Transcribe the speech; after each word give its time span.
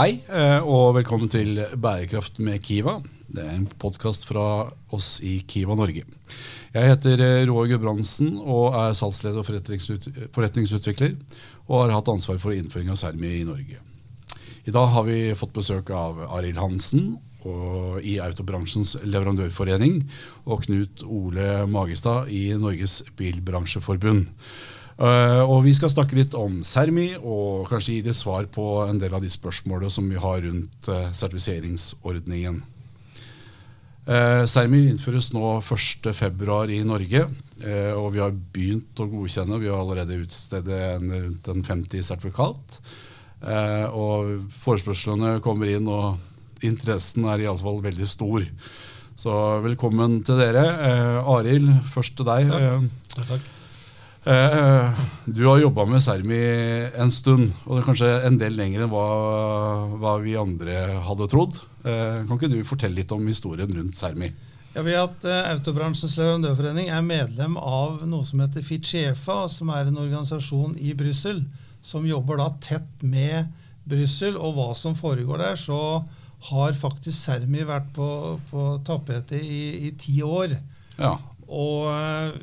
Hei, 0.00 0.14
eh, 0.32 0.62
og 0.64 0.94
velkommen 0.96 1.28
til 1.28 1.58
Bærekraft 1.76 2.38
med 2.40 2.62
Kiva. 2.64 2.94
Det 3.28 3.42
er 3.42 3.50
en 3.52 3.66
podkast 3.82 4.22
fra 4.24 4.70
oss 4.96 5.18
i 5.20 5.42
Kiva 5.44 5.76
Norge. 5.76 6.06
Jeg 6.72 6.88
heter 6.88 7.20
eh, 7.20 7.42
Roar 7.50 7.68
Gudbrandsen 7.68 8.30
og 8.38 8.78
er 8.80 8.96
salgsleder 8.96 9.42
og 9.42 9.50
forretningsutvikler. 10.38 11.18
Og 11.66 11.82
har 11.82 11.92
hatt 11.98 12.08
ansvar 12.14 12.40
for 12.40 12.56
innføring 12.56 12.88
av 12.88 12.96
Sermi 12.96 13.34
i 13.42 13.44
Norge. 13.44 13.76
I 14.64 14.72
dag 14.72 14.88
har 14.94 15.04
vi 15.04 15.20
fått 15.36 15.52
besøk 15.60 15.92
av 15.92 16.24
Arild 16.30 16.62
Hansen 16.64 17.18
i 18.00 18.16
Autobransjens 18.24 18.96
leverandørforening 19.04 20.06
og 20.46 20.64
Knut 20.64 21.04
Ole 21.04 21.66
Magestad 21.68 22.32
i 22.32 22.46
Norges 22.56 23.02
Bilbransjeforbund. 23.20 24.32
Uh, 25.00 25.40
og 25.48 25.62
Vi 25.64 25.72
skal 25.72 25.88
snakke 25.88 26.16
litt 26.18 26.34
om 26.36 26.58
Sermi 26.66 27.14
og 27.16 27.70
kanskje 27.70 27.94
gi 27.94 28.02
det 28.10 28.12
svar 28.18 28.44
på 28.52 28.82
en 28.84 28.98
del 29.00 29.14
av 29.16 29.22
de 29.24 29.30
spørsmålene 29.32 29.88
som 29.92 30.08
vi 30.12 30.20
har 30.20 30.42
rundt 30.44 30.88
uh, 30.92 31.08
sertifiseringsordningen. 31.16 32.58
Uh, 34.04 34.44
Sermi 34.50 34.82
innføres 34.90 35.30
nå 35.32 35.54
1.2 35.64 36.58
i 36.76 36.82
Norge, 36.84 37.22
og 37.96 38.06
vi 38.14 38.20
har 38.20 38.32
begynt 38.32 39.00
å 39.00 39.06
godkjenne. 39.08 39.60
Vi 39.60 39.68
har 39.68 39.80
allerede 39.80 40.16
utstedet 40.22 40.80
rundt 41.04 41.48
en 41.52 41.64
50 41.64 42.06
sertifikat. 42.06 42.78
og 43.92 44.48
Forespørslene 44.64 45.34
kommer 45.44 45.68
inn, 45.68 45.84
og 45.88 46.64
interessen 46.64 47.28
er 47.28 47.44
iallfall 47.44 47.82
veldig 47.84 48.08
stor. 48.08 48.48
Så 49.20 49.36
velkommen 49.60 50.22
til 50.24 50.40
dere. 50.40 50.64
Arild, 51.20 51.68
først 51.92 52.16
til 52.16 52.32
deg. 52.32 52.48
Takk. 53.12 53.28
Takk. 53.36 53.48
Eh, 54.24 55.00
du 55.24 55.46
har 55.46 55.62
jobba 55.62 55.86
med 55.88 56.02
Sermi 56.04 56.40
en 56.92 57.12
stund, 57.12 57.54
og 57.64 57.76
det 57.76 57.80
er 57.80 57.86
kanskje 57.86 58.10
en 58.28 58.36
del 58.40 58.58
lenger 58.58 58.84
enn 58.84 58.92
hva, 58.92 59.06
hva 59.96 60.18
vi 60.20 60.36
andre 60.36 61.00
hadde 61.06 61.28
trodd. 61.32 61.56
Eh, 61.84 62.20
kan 62.28 62.36
ikke 62.36 62.52
du 62.52 62.60
fortelle 62.68 63.00
litt 63.00 63.14
om 63.16 63.24
historien 63.30 63.72
rundt 63.72 63.96
Sermi? 63.96 64.28
Ja, 64.74 64.84
vi 64.86 64.92
at 64.94 65.24
eh, 65.26 65.48
Autobransjens 65.54 66.18
leverandørforening 66.20 66.92
er 66.92 67.06
medlem 67.06 67.56
av 67.56 68.04
noe 68.06 68.28
som 68.28 68.44
heter 68.44 68.66
FITSJEFA, 68.66 69.40
som 69.50 69.72
er 69.72 69.88
en 69.88 69.98
organisasjon 70.04 70.76
i 70.78 70.92
Brussel 70.98 71.42
som 71.82 72.04
jobber 72.04 72.36
da 72.42 72.50
tett 72.60 73.00
med 73.00 73.48
Brussel 73.88 74.36
og 74.36 74.52
hva 74.58 74.68
som 74.76 74.94
foregår 74.98 75.40
der. 75.40 75.56
Så 75.56 75.80
har 76.50 76.76
faktisk 76.76 77.16
Sermi 77.16 77.64
vært 77.68 77.88
på, 77.96 78.36
på 78.52 78.68
tapetet 78.84 79.40
i, 79.40 79.88
i 79.88 79.94
ti 79.96 80.20
år. 80.24 80.54
Ja. 81.00 81.16
Og 81.50 81.86
eh, 81.90 82.34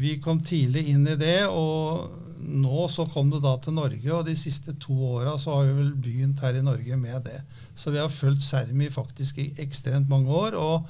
vi 0.00 0.18
kom 0.24 0.40
tidlig 0.44 0.88
inn 0.94 1.08
i 1.08 1.18
det. 1.20 1.46
og 1.48 2.20
nå 2.44 2.88
så 2.88 3.06
kom 3.08 3.30
det 3.32 3.40
da 3.44 3.54
til 3.62 3.76
Norge, 3.76 4.10
og 4.12 4.26
de 4.26 4.34
siste 4.36 4.74
to 4.80 4.94
åra 5.16 5.36
så 5.40 5.56
har 5.56 5.68
vi 5.68 5.78
vel 5.78 5.92
begynt 5.96 6.42
her 6.44 6.58
i 6.58 6.64
Norge 6.64 6.98
med 7.00 7.24
det. 7.24 7.40
Så 7.74 7.92
vi 7.94 8.00
har 8.02 8.12
fulgt 8.12 8.44
Sermi 8.44 8.90
faktisk 8.92 9.40
i 9.40 9.50
ekstremt 9.64 10.10
mange 10.10 10.28
år 10.28 10.58
og 10.60 10.88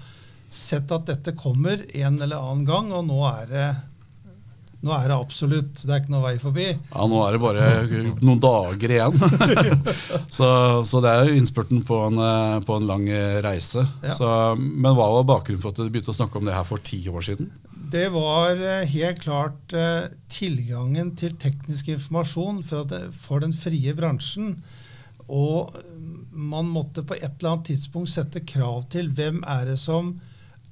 sett 0.51 0.91
at 0.95 1.07
dette 1.09 1.35
kommer 1.39 1.83
en 1.95 2.23
eller 2.23 2.39
annen 2.39 2.67
gang, 2.69 2.93
og 2.95 3.07
nå 3.07 3.21
er 3.31 3.51
det 3.51 3.67
nå 4.85 4.93
er 4.93 5.07
det 5.09 5.17
absolutt. 5.17 5.79
Det 5.81 5.89
er 5.89 6.03
ikke 6.03 6.13
noe 6.13 6.27
vei 6.27 6.35
forbi. 6.37 6.67
Ja, 6.91 7.07
Nå 7.09 7.23
er 7.25 7.33
det 7.33 7.39
bare 7.41 7.69
noen 8.21 8.41
dager 8.43 8.93
igjen. 8.93 9.15
så, 10.37 10.49
så, 10.85 11.01
det 11.01 11.09
er 11.09 11.31
jo 11.31 11.39
innspurten 11.39 11.81
på 11.89 12.03
en, 12.11 12.21
eh, 12.21 12.59
på 12.69 12.77
en 12.77 12.85
lang 12.91 13.07
reise. 13.47 13.87
Ja. 14.05 14.13
Så, 14.13 14.29
men 14.61 14.93
hva 14.93 15.09
var 15.15 15.25
bakgrunnen 15.31 15.63
for 15.63 15.73
at 15.73 15.81
du 15.81 15.89
begynte 15.89 16.13
å 16.13 16.19
snakke 16.19 16.37
om 16.37 16.45
det 16.45 16.53
her 16.53 16.69
for 16.69 16.85
ti 16.85 17.01
år 17.09 17.25
siden? 17.25 17.49
Det 17.93 18.07
var 18.15 18.57
eh, 18.57 18.87
helt 18.91 19.21
klart 19.25 19.75
tilgangen 20.33 21.13
til 21.19 21.37
teknisk 21.41 21.91
informasjon 21.95 22.63
for, 22.67 22.95
for 23.19 23.45
den 23.45 23.55
frie 23.57 23.95
bransjen. 23.97 24.55
Og 25.29 25.73
man 26.35 26.69
måtte 26.69 27.05
på 27.07 27.17
et 27.17 27.31
eller 27.39 27.55
annet 27.55 27.71
tidspunkt 27.73 28.13
sette 28.13 28.43
krav 28.45 28.85
til 28.93 29.11
hvem 29.15 29.43
er 29.47 29.69
det 29.71 29.79
som 29.81 30.15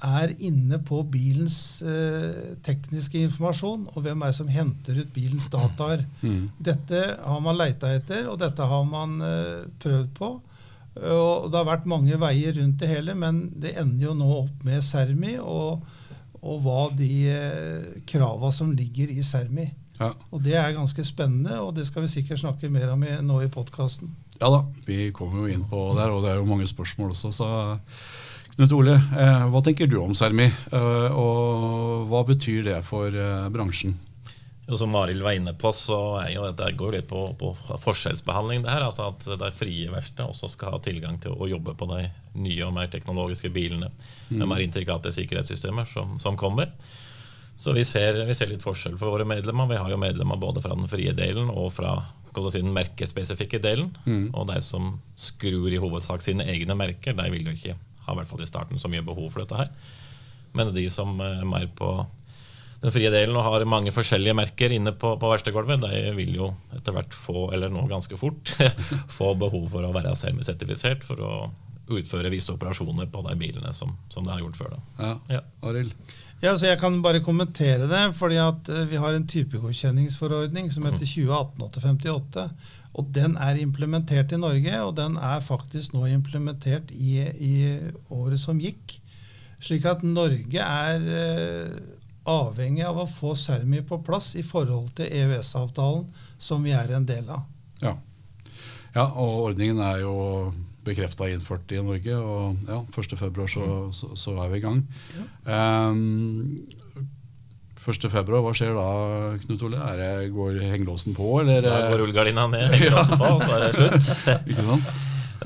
er 0.02 0.32
inne 0.42 0.80
på 0.82 0.98
bilens 1.06 1.82
eh, 1.86 2.56
tekniske 2.66 3.20
informasjon, 3.22 3.86
og 3.92 4.02
hvem 4.02 4.22
er 4.22 4.32
det 4.32 4.38
som 4.40 4.50
henter 4.50 4.98
ut 4.98 5.12
bilens 5.14 5.46
dataer. 5.52 6.02
Mm. 6.24 6.48
Dette 6.58 7.02
har 7.22 7.42
man 7.44 7.58
leita 7.58 7.92
etter, 7.94 8.26
og 8.30 8.40
dette 8.42 8.66
har 8.66 8.82
man 8.88 9.20
eh, 9.22 9.68
prøvd 9.82 10.10
på. 10.18 10.32
Og 10.92 11.46
Det 11.48 11.56
har 11.56 11.64
vært 11.64 11.86
mange 11.88 12.18
veier 12.20 12.58
rundt 12.58 12.82
det 12.82 12.90
hele, 12.90 13.14
men 13.16 13.46
det 13.62 13.76
ender 13.80 14.10
jo 14.10 14.16
nå 14.18 14.26
opp 14.42 14.66
med 14.66 14.82
Sermi 14.84 15.38
og, 15.40 15.86
og 16.42 16.64
hva 16.64 16.88
de 16.96 17.12
eh, 17.30 18.02
krava 18.08 18.50
som 18.54 18.72
ligger 18.74 19.12
i 19.14 19.22
Sermi. 19.26 19.68
Ja. 20.00 20.12
Og 20.34 20.42
Det 20.42 20.56
er 20.58 20.74
ganske 20.74 21.04
spennende, 21.06 21.60
og 21.62 21.76
det 21.76 21.86
skal 21.86 22.02
vi 22.02 22.10
sikkert 22.10 22.42
snakke 22.42 22.70
mer 22.72 22.90
om 22.94 23.02
i, 23.06 23.14
nå 23.22 23.40
i 23.44 23.50
podkasten. 23.52 24.10
Ja 24.40 24.50
da, 24.50 24.64
vi 24.86 25.12
kommer 25.14 25.44
jo 25.44 25.54
inn 25.54 25.66
på 25.70 25.92
det, 25.94 26.08
og 26.10 26.24
det 26.24 26.32
er 26.32 26.40
jo 26.40 26.48
mange 26.48 26.66
spørsmål 26.66 27.14
også. 27.14 27.30
så 27.30 27.50
Knut 28.56 28.72
Ole, 28.76 28.98
eh, 28.98 29.44
hva 29.48 29.62
tenker 29.64 29.86
du 29.88 30.00
om 30.02 30.16
Sermi, 30.18 30.50
eh, 30.50 31.12
og 31.14 32.08
hva 32.10 32.24
betyr 32.26 32.66
det 32.66 32.80
for 32.84 33.14
bransjen? 33.54 33.94
Jo, 34.72 34.78
som 34.80 34.94
Arild 34.96 35.20
var 35.20 35.34
inne 35.36 35.52
på, 35.52 35.68
så 35.76 35.96
er 36.22 36.30
jo 36.32 36.46
dette 36.46 36.70
går 36.80 36.94
litt 36.94 37.08
på, 37.10 37.26
på 37.36 37.50
forskjellsbehandling. 37.82 38.62
det 38.64 38.72
her, 38.72 38.86
altså 38.86 39.10
At 39.10 39.26
de 39.42 39.50
frie 39.52 39.90
verkstedene 39.92 40.32
også 40.32 40.48
skal 40.48 40.72
ha 40.72 40.78
tilgang 40.80 41.18
til 41.20 41.34
å 41.36 41.48
jobbe 41.50 41.74
på 41.76 41.88
de 41.90 42.06
nye 42.40 42.62
og 42.64 42.72
mer 42.72 42.88
teknologiske 42.88 43.50
bilene 43.52 43.90
mm. 43.92 44.38
med 44.38 44.48
mer 44.48 44.62
intrikate 44.64 45.12
sikkerhetssystemer 45.12 45.90
som, 45.92 46.14
som 46.24 46.40
kommer. 46.40 46.72
Så 47.60 47.74
vi 47.76 47.84
ser, 47.84 48.16
vi 48.24 48.32
ser, 48.32 48.48
litt 48.48 48.64
forskjell 48.64 48.96
for 48.96 49.12
våre 49.12 49.28
medlemmer. 49.28 49.68
Vi 49.68 49.82
har 49.82 49.92
jo 49.92 50.00
medlemmer 50.00 50.40
både 50.40 50.64
fra 50.64 50.72
den 50.72 50.88
frie 50.88 51.12
delen 51.20 51.52
og 51.52 51.68
fra 51.76 51.92
si, 52.32 52.62
den 52.62 52.72
merkespesifikke 52.72 53.60
delen. 53.60 53.92
Mm. 54.06 54.30
Og 54.32 54.48
de 54.54 54.56
som 54.64 54.94
skrur 55.20 55.68
i 55.68 55.82
hovedsak 55.84 56.24
sine 56.24 56.48
egne 56.48 56.78
merker, 56.80 57.12
de 57.20 57.28
vil 57.36 57.44
jo 57.50 57.58
ikke 57.58 57.76
ha 57.76 58.16
i 58.16 58.22
hvert 58.22 58.32
fall 58.32 58.40
i 58.40 58.48
starten 58.48 58.80
så 58.80 58.88
mye 58.88 59.04
behov 59.04 59.28
for 59.34 59.44
dette 59.44 59.60
her. 59.60 59.68
Mens 60.56 60.72
de 60.72 60.88
som 60.92 61.12
er 61.20 61.44
mer 61.44 61.68
på 61.76 61.92
den 62.82 62.94
frie 62.94 63.10
delen 63.14 63.36
og 63.38 63.46
har 63.46 63.64
mange 63.70 63.92
forskjellige 63.94 64.34
merker 64.34 64.74
inne 64.74 64.94
på, 64.98 65.14
på 65.20 65.30
verkstedgulvet, 65.30 65.84
de 65.84 66.14
vil 66.16 66.34
jo 66.40 66.48
etter 66.74 66.96
hvert 66.96 67.14
få, 67.14 67.50
eller 67.54 67.70
nå 67.70 67.84
ganske 67.90 68.18
fort, 68.18 68.56
få 69.18 69.34
behov 69.38 69.68
for 69.76 69.86
å 69.86 69.92
være 69.94 70.16
sertifisert 70.18 71.06
for 71.06 71.22
å 71.22 71.36
utføre 71.92 72.30
visse 72.32 72.52
operasjoner 72.54 73.08
på 73.12 73.22
de 73.26 73.36
bilene 73.38 73.72
som, 73.74 73.94
som 74.10 74.26
det 74.26 74.34
har 74.34 74.42
gjort 74.42 74.58
før. 74.58 74.76
Da. 74.76 75.14
Ja, 75.30 75.40
Arild? 75.68 75.94
Ja, 76.42 76.56
så 76.58 76.66
Jeg 76.72 76.80
kan 76.80 76.96
bare 77.04 77.22
kommentere 77.22 77.86
det. 77.86 78.02
fordi 78.18 78.38
at 78.42 78.68
eh, 78.68 78.86
Vi 78.90 78.98
har 78.98 79.14
en 79.14 79.26
typegodkjenningsforordning 79.30 80.72
som 80.74 80.86
heter 80.88 81.06
2018-858. 81.06 82.48
Mhm. 82.48 82.78
Og 82.92 83.06
den 83.08 83.38
er 83.40 83.56
implementert 83.56 84.32
i 84.34 84.36
Norge, 84.40 84.80
og 84.84 84.96
den 84.98 85.14
er 85.16 85.40
faktisk 85.40 85.94
nå 85.94 86.04
implementert 86.10 86.90
i, 86.92 87.22
i 87.24 87.54
året 88.12 88.40
som 88.40 88.58
gikk. 88.60 88.98
Slik 89.62 89.86
at 89.88 90.02
Norge 90.04 90.60
er 90.66 91.06
eh, 91.22 91.78
avhengig 92.28 92.84
av 92.86 93.00
å 93.02 93.08
få 93.10 93.34
Sermi 93.38 93.82
på 93.86 93.98
plass 94.06 94.34
i 94.38 94.44
forhold 94.46 94.92
til 94.98 95.10
EØS-avtalen, 95.10 96.04
som 96.38 96.62
vi 96.62 96.74
er 96.76 96.92
en 96.94 97.06
del 97.06 97.30
av. 97.32 97.46
Ja. 97.82 97.96
ja 98.94 99.06
og 99.10 99.48
ordningen 99.48 99.82
er 99.82 100.04
jo 100.04 100.14
bekrefta 100.82 101.28
innført 101.30 101.70
i 101.74 101.82
Norge, 101.82 102.18
og 102.18 102.68
ja, 102.68 102.80
1.2. 102.90 103.48
Så, 103.48 103.66
så, 103.94 104.12
så 104.18 104.36
er 104.42 104.52
vi 104.52 104.62
i 104.62 104.64
gang. 104.64 104.82
Ja. 105.46 105.90
Um, 105.90 106.58
1.2. 107.82 108.22
Hva 108.22 108.52
skjer 108.54 108.76
da, 108.78 108.88
Knut 109.42 109.62
Ole? 109.66 109.78
Er 109.90 109.98
det, 109.98 110.10
går 110.34 110.60
hengelåsen 110.62 111.16
på, 111.18 111.40
eller? 111.42 111.64
Da 111.66 111.88
går 111.90 112.04
rullegardina 112.04 112.46
ned, 112.50 112.68
hengelåsen 112.76 113.18
på, 113.18 113.32
og 113.38 113.42
så 113.46 113.56
er 113.56 113.64
det 113.66 113.72
slutt. 113.78 114.12
ikke 114.52 114.68
sant? 114.68 114.92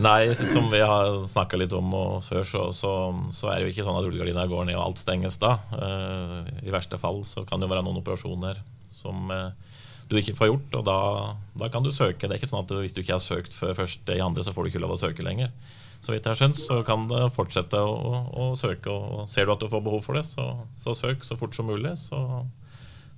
Nei, 0.03 0.35
som 0.37 0.67
vi 0.73 0.81
har 0.83 1.19
snakka 1.29 1.59
litt 1.61 1.73
om 1.77 1.95
før, 2.25 2.43
så, 2.45 2.67
så, 2.77 2.93
så, 3.33 3.51
er 3.51 3.61
det 3.61 3.69
jo 3.69 3.75
ikke 3.75 3.87
sånn 3.87 3.99
at 4.01 4.05
rullegardina 4.07 4.47
går 4.51 4.69
ned 4.69 4.79
og 4.79 4.91
alt 4.91 5.01
stenges 5.01 5.39
da. 5.41 5.57
Uh, 5.73 6.45
I 6.67 6.75
verste 6.75 7.01
fall 7.01 7.23
så 7.29 7.47
kan 7.49 7.61
det 7.61 7.69
jo 7.69 7.73
være 7.73 7.87
noen 7.87 8.03
operasjoner 8.03 8.61
som 8.93 9.33
uh, 9.33 9.51
du 10.11 10.19
ikke 10.21 10.37
får 10.39 10.51
gjort, 10.51 10.79
og 10.79 10.85
da, 10.87 11.01
da, 11.59 11.71
kan 11.73 11.85
du 11.85 11.91
søke. 11.95 12.27
Det 12.27 12.37
er 12.37 12.39
ikke 12.39 12.51
sånn 12.53 12.63
at 12.63 12.71
du, 12.71 12.79
hvis 12.83 12.95
du 12.95 13.03
ikke 13.03 13.17
har 13.17 13.25
søkt 13.25 13.57
før 13.57 13.75
første 13.79 14.15
i 14.15 14.23
andre, 14.23 14.45
så 14.47 14.55
får 14.55 14.67
du 14.67 14.73
ikke 14.73 14.85
lov 14.85 14.95
å 14.95 15.01
søke 15.01 15.27
lenger. 15.27 15.51
Så 16.05 16.13
vidt 16.13 16.27
jeg 16.27 16.37
har 16.37 16.39
skjønt, 16.39 16.61
så 16.61 16.79
kan 16.87 17.09
det 17.11 17.25
fortsette 17.35 17.81
å, 17.83 18.23
å, 18.31 18.51
søke. 18.59 18.93
og 18.93 19.27
Ser 19.31 19.49
du 19.49 19.55
at 19.57 19.65
du 19.65 19.71
får 19.73 19.83
behov 19.83 20.05
for 20.07 20.19
det, 20.19 20.23
så, 20.29 20.53
så 20.79 20.95
søk 20.95 21.27
så 21.27 21.39
fort 21.41 21.57
som 21.57 21.67
mulig. 21.67 21.97
Så, 21.99 22.21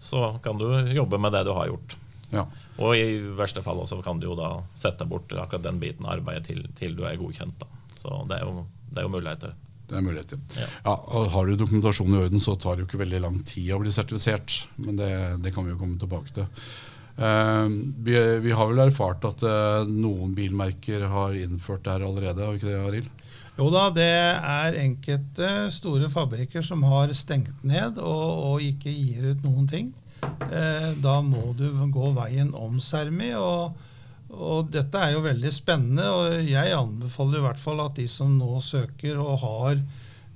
så, 0.01 0.31
kan 0.45 0.57
du 0.61 0.71
jobbe 0.95 1.21
med 1.21 1.37
det 1.37 1.45
du 1.49 1.53
har 1.57 1.69
gjort. 1.69 1.99
Ja. 2.35 2.45
Og 2.85 2.97
i 2.99 3.19
verste 3.39 3.63
fall 3.65 3.81
også 3.83 4.01
kan 4.05 4.21
du 4.21 4.29
jo 4.29 4.37
da 4.39 4.51
sette 4.77 5.07
bort 5.09 5.33
akkurat 5.33 5.65
den 5.65 5.81
biten 5.81 6.07
av 6.07 6.19
arbeidet 6.19 6.51
til, 6.51 6.67
til 6.79 6.99
du 6.99 7.07
er 7.09 7.17
godkjent. 7.21 7.57
Da. 7.63 7.71
Så 7.95 8.23
det 8.29 8.41
er, 8.41 8.45
jo, 8.47 8.67
det 8.91 9.01
er 9.01 9.09
jo 9.09 9.15
muligheter. 9.15 9.57
Det 9.89 9.97
er 9.97 10.05
muligheter. 10.05 10.43
Ja. 10.59 10.69
ja. 10.85 10.95
og 10.95 11.31
Har 11.33 11.49
du 11.49 11.57
dokumentasjon 11.57 12.13
i 12.13 12.21
orden, 12.21 12.45
så 12.45 12.57
tar 12.61 12.77
det 12.77 12.85
jo 12.85 12.91
ikke 12.91 13.03
veldig 13.05 13.23
lang 13.25 13.41
tid 13.49 13.73
å 13.73 13.81
bli 13.81 13.95
sertifisert. 13.95 14.61
Men 14.85 15.01
det, 15.01 15.11
det 15.45 15.55
kan 15.55 15.65
vi 15.65 15.73
jo 15.73 15.81
komme 15.81 16.01
tilbake 16.01 16.35
til. 16.37 16.51
Uh, 17.19 17.67
vi, 18.05 18.15
vi, 18.45 18.53
har 18.55 18.69
vel 18.71 18.85
erfart 18.85 19.25
at 19.27 19.43
uh, 19.43 19.89
noen 19.89 20.37
bilmerker 20.37 21.09
har 21.11 21.35
innført 21.35 21.83
det 21.87 21.97
her 21.97 22.05
allerede, 22.07 22.45
har 22.45 22.61
ikke 22.61 22.69
det, 22.69 22.83
Arild? 22.85 23.25
Jo 23.59 23.73
da, 23.75 23.89
det 23.91 24.07
er 24.07 24.77
enkelte 24.85 25.49
store 25.75 26.07
fabrikker 26.15 26.63
som 26.63 26.85
har 26.87 27.11
stengt 27.19 27.65
ned 27.67 27.99
og, 27.99 28.45
og 28.53 28.63
ikke 28.63 28.93
gir 28.93 29.33
ut 29.33 29.43
noen 29.43 29.67
ting. 29.67 29.89
Uh, 30.23 30.95
da 31.03 31.19
må 31.25 31.53
du 31.59 31.69
gå 31.93 32.11
veien 32.17 32.55
om 32.57 32.81
Sermi. 32.81 33.33
og 33.35 33.77
Og 34.29 34.69
dette 34.73 35.01
er 35.01 35.15
jo 35.15 35.25
veldig 35.25 35.53
spennende, 35.55 36.11
og 36.11 36.43
jeg 36.45 36.77
anbefaler 36.77 37.39
i 37.39 37.47
hvert 37.47 37.63
fall 37.63 37.81
at 37.81 37.97
de 37.97 38.09
som 38.11 38.35
nå 38.37 38.61
søker 38.61 39.17
og 39.23 39.39
har 39.45 39.81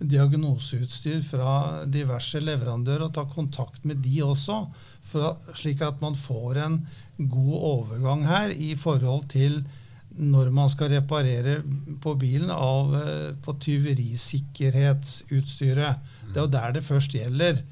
diagnoseutstyr 0.02 1.20
fra 1.22 1.84
diverse 1.86 2.40
leverandører, 2.42 3.04
å 3.06 3.12
ta 3.14 3.24
kontakt 3.28 3.84
med 3.86 3.96
de 4.02 4.22
også, 4.24 4.66
at, 5.12 5.38
slik 5.58 5.82
at 5.84 6.00
man 6.02 6.14
får 6.16 6.56
en 6.64 6.86
god 7.18 7.54
overgang 7.68 8.26
her 8.26 8.50
i 8.54 8.76
forhold 8.80 9.28
til 9.32 9.64
når 10.12 10.50
man 10.52 10.68
skal 10.68 10.90
reparere 10.92 11.62
på 12.02 12.14
bilen 12.20 12.50
av, 12.52 12.94
eh, 12.96 13.32
på 13.40 13.52
tyverisikkerhetsutstyret. 13.64 15.96
Det 16.28 16.36
er 16.36 16.42
jo 16.42 16.46
der 16.52 16.72
det 16.76 16.84
først 16.84 17.12
gjelder. 17.16 17.64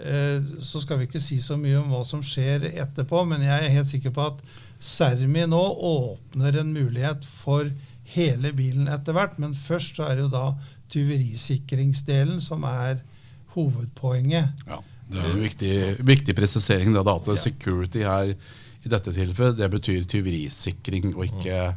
Eh, 0.00 0.42
så 0.64 0.80
skal 0.82 1.00
vi 1.00 1.08
ikke 1.08 1.22
si 1.22 1.38
så 1.42 1.58
mye 1.60 1.78
om 1.80 1.92
hva 1.92 2.02
som 2.06 2.22
skjer 2.24 2.70
etterpå, 2.70 3.22
men 3.28 3.44
jeg 3.44 3.66
er 3.66 3.74
helt 3.74 3.90
sikker 3.90 4.14
på 4.16 4.26
at 4.32 4.42
Sermi 4.80 5.44
nå 5.44 5.60
åpner 5.84 6.56
en 6.62 6.72
mulighet 6.72 7.26
for 7.28 7.68
hele 8.14 8.52
bilen 8.56 8.88
etter 8.88 9.16
hvert. 9.16 9.36
Men 9.42 9.56
først 9.56 9.98
så 9.98 10.08
er 10.08 10.16
det 10.16 10.28
jo 10.28 10.32
da 10.32 10.46
tyverisikringsdelen 10.90 12.40
som 12.42 12.64
er 12.68 13.02
hovedpoenget. 13.54 14.64
Ja, 14.66 14.80
Det 15.10 15.18
er 15.18 15.30
en 15.34 15.42
viktig, 15.42 15.74
viktig 16.06 16.34
presisering. 16.38 16.94
Det, 16.94 17.04
da, 17.04 17.16
at 17.18 17.42
security 17.42 18.04
her 18.06 18.32
i 18.32 18.88
dette 18.88 19.12
tilfellet 19.12 19.58
det 19.58 19.68
betyr 19.72 20.06
tyverisikring 20.08 21.12
og 21.16 21.26
ikke 21.26 21.74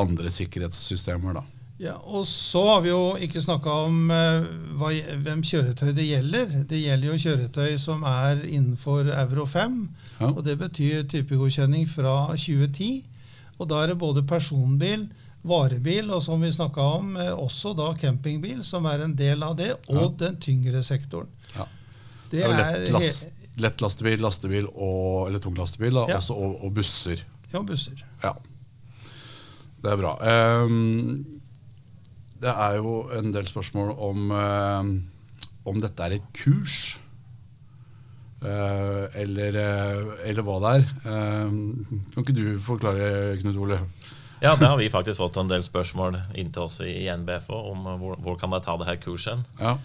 andre 0.00 0.30
sikkerhetssystemer. 0.32 1.38
da. 1.38 1.59
Ja, 1.80 1.94
og 2.04 2.26
Så 2.28 2.60
har 2.66 2.82
vi 2.84 2.90
jo 2.90 3.14
ikke 3.16 3.40
snakka 3.40 3.72
om 3.86 4.10
uh, 4.12 4.48
hva, 4.76 4.90
hvem 5.24 5.40
kjøretøy 5.46 5.94
det 5.96 6.04
gjelder. 6.10 6.52
Det 6.68 6.80
gjelder 6.82 7.08
jo 7.08 7.20
kjøretøy 7.22 7.78
som 7.80 8.04
er 8.04 8.42
innenfor 8.44 9.08
Euro 9.08 9.46
5. 9.48 9.78
Ja. 10.18 10.28
og 10.28 10.42
Det 10.44 10.58
betyr 10.60 11.08
typegodkjenning 11.08 11.88
fra 11.88 12.34
2010. 12.36 12.90
Og 13.56 13.70
Da 13.72 13.80
er 13.80 13.92
det 13.92 13.98
både 14.02 14.26
personbil, 14.28 15.08
varebil 15.40 16.12
og 16.12 16.20
som 16.24 16.44
vi 16.44 16.52
snakka 16.52 16.90
om, 17.00 17.16
uh, 17.16 17.32
også 17.46 17.72
da 17.78 17.94
campingbil, 17.96 18.60
som 18.64 18.84
er 18.84 19.06
en 19.06 19.16
del 19.16 19.40
av 19.42 19.56
det, 19.56 19.72
og 19.88 20.04
ja. 20.04 20.12
den 20.26 20.36
tyngre 20.36 20.84
sektoren. 20.84 21.32
Ja. 21.56 21.64
Det, 22.28 22.44
det 22.44 22.44
er, 22.44 22.60
lett, 22.60 22.92
last, 22.92 23.28
lett 23.56 23.80
lastebil, 23.80 24.20
lastebil 24.20 24.68
og, 24.74 25.30
eller 25.30 25.40
tung 25.40 25.56
lastebil, 25.56 25.96
da, 25.96 26.20
også, 26.20 26.36
og, 26.36 26.60
og 26.60 26.76
busser. 26.76 27.24
Ja, 27.54 27.64
busser. 27.64 28.04
Ja. 28.20 28.36
Det 29.80 29.88
er 29.88 29.96
bra. 29.96 30.18
Um, 30.60 31.39
det 32.40 32.52
er 32.52 32.78
jo 32.80 33.04
en 33.16 33.32
del 33.34 33.48
spørsmål 33.48 33.92
om, 34.00 34.32
uh, 34.32 35.68
om 35.68 35.80
dette 35.82 36.06
er 36.06 36.16
et 36.16 36.32
kurs. 36.36 36.98
Uh, 38.40 39.04
eller, 39.20 39.58
uh, 39.60 40.14
eller, 40.24 40.44
hva 40.46 40.56
det 40.64 40.72
er. 40.78 40.86
kan 41.04 42.24
ikke 42.24 42.36
du 42.36 42.46
forklare, 42.64 43.36
Knut 43.42 43.60
Ole? 43.60 43.82
Ja, 44.40 44.54
det 44.56 44.70
har 44.70 44.78
vi 44.80 44.88
faktisk 44.88 45.20
fått 45.20 45.36
en 45.36 45.50
del 45.50 45.60
spørsmål 45.60 46.16
inntil 46.32 46.64
oss 46.64 46.78
i 46.80 47.04
NBFO 47.12 47.58
om 47.74 47.88
hvor, 48.00 48.16
hvor 48.24 48.38
kan 48.40 48.52
de 48.54 48.62
ta 48.64 48.78
det 48.80 48.88
her 48.88 49.00
kurset. 49.02 49.44
Ja. 49.60 49.76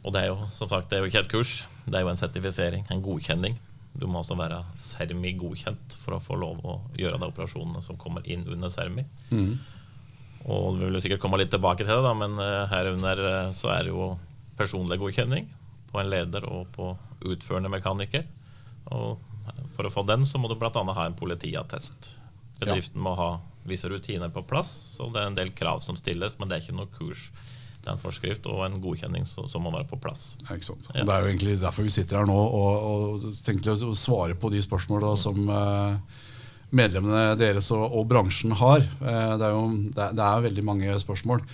Og 0.00 0.14
det 0.14 0.22
er 0.22 0.30
jo 0.30 0.38
som 0.56 0.70
sagt, 0.70 0.88
det 0.88 0.96
er 0.96 1.04
jo 1.04 1.10
ikke 1.10 1.26
et 1.26 1.32
kurs, 1.32 1.58
det 1.84 1.98
er 1.98 2.06
jo 2.06 2.12
en 2.14 2.20
sertifisering, 2.20 2.86
en 2.88 3.04
godkjenning. 3.04 3.58
Du 3.98 4.06
må 4.06 4.22
også 4.22 4.36
være 4.38 4.62
Sermi 4.78 5.34
godkjent 5.36 5.96
for 6.00 6.16
å 6.16 6.22
få 6.22 6.38
lov 6.38 6.62
å 6.64 6.78
gjøre 6.96 7.18
de 7.20 7.28
operasjonene 7.28 7.82
som 7.84 7.98
kommer 8.00 8.24
inn 8.30 8.46
under 8.48 8.72
Sermi. 8.72 9.04
Mm. 9.28 9.58
Og 10.46 10.78
Vi 10.78 10.86
vil 10.86 11.00
sikkert 11.02 11.22
komme 11.22 11.40
litt 11.40 11.50
tilbake 11.52 11.84
til 11.84 11.90
det, 11.90 12.02
da, 12.04 12.14
men 12.16 12.38
uh, 12.38 12.68
herunder 12.70 13.24
uh, 13.24 13.52
så 13.56 13.72
er 13.74 13.86
det 13.86 13.94
jo 13.94 14.12
personlig 14.58 14.98
godkjenning 15.00 15.48
på 15.90 16.00
en 16.00 16.10
leder 16.10 16.44
og 16.48 16.68
på 16.74 16.92
utførende 17.28 17.72
mekaniker. 17.72 18.26
Og 18.94 19.18
For 19.74 19.86
å 19.86 19.92
få 19.92 20.04
den 20.06 20.24
så 20.26 20.40
må 20.40 20.50
du 20.50 20.56
bl.a. 20.58 20.70
ha 20.72 21.06
en 21.06 21.16
politiattest. 21.18 22.16
Bedriften 22.58 22.98
ja. 22.98 23.04
må 23.04 23.14
ha 23.18 23.30
visse 23.68 23.88
rutiner 23.90 24.32
på 24.32 24.42
plass, 24.48 24.70
så 24.96 25.08
det 25.12 25.22
er 25.22 25.30
en 25.30 25.38
del 25.38 25.52
krav 25.56 25.82
som 25.84 25.96
stilles, 25.98 26.38
men 26.38 26.48
det 26.48 26.56
er 26.56 26.64
ikke 26.64 26.78
noe 26.78 26.90
kurs. 26.94 27.28
Det 27.78 27.86
er 27.86 27.94
en 27.94 28.02
forskrift 28.02 28.48
og 28.50 28.64
en 28.66 28.78
godkjenning 28.82 29.26
som 29.28 29.62
må 29.62 29.70
være 29.74 29.86
på 29.90 30.00
plass. 30.02 30.32
Ja, 30.46 30.56
ikke 30.56 30.70
sant. 30.70 30.88
Ja. 30.94 31.04
Det 31.04 31.14
er 31.14 31.22
jo 31.22 31.30
egentlig 31.30 31.58
derfor 31.62 31.86
vi 31.86 31.94
sitter 31.94 32.20
her 32.20 32.28
nå 32.28 32.38
og, 32.38 32.88
og 32.88 33.28
tenker 33.46 33.76
å 33.76 33.94
svare 33.96 34.36
på 34.38 34.50
de 34.52 34.62
spørsmåla 34.64 35.14
som 35.20 35.38
uh, 35.46 36.24
medlemmene 36.74 37.36
deres 37.38 37.70
og, 37.74 37.84
og 37.86 38.06
bransjen 38.10 38.54
har. 38.58 38.84
Eh, 38.84 39.34
det 39.40 39.46
er 39.46 39.54
jo 39.54 39.66
det 39.94 40.08
det 40.18 40.24
er 40.24 40.46
veldig 40.48 40.64
mange 40.66 40.96
spørsmål. 41.00 41.44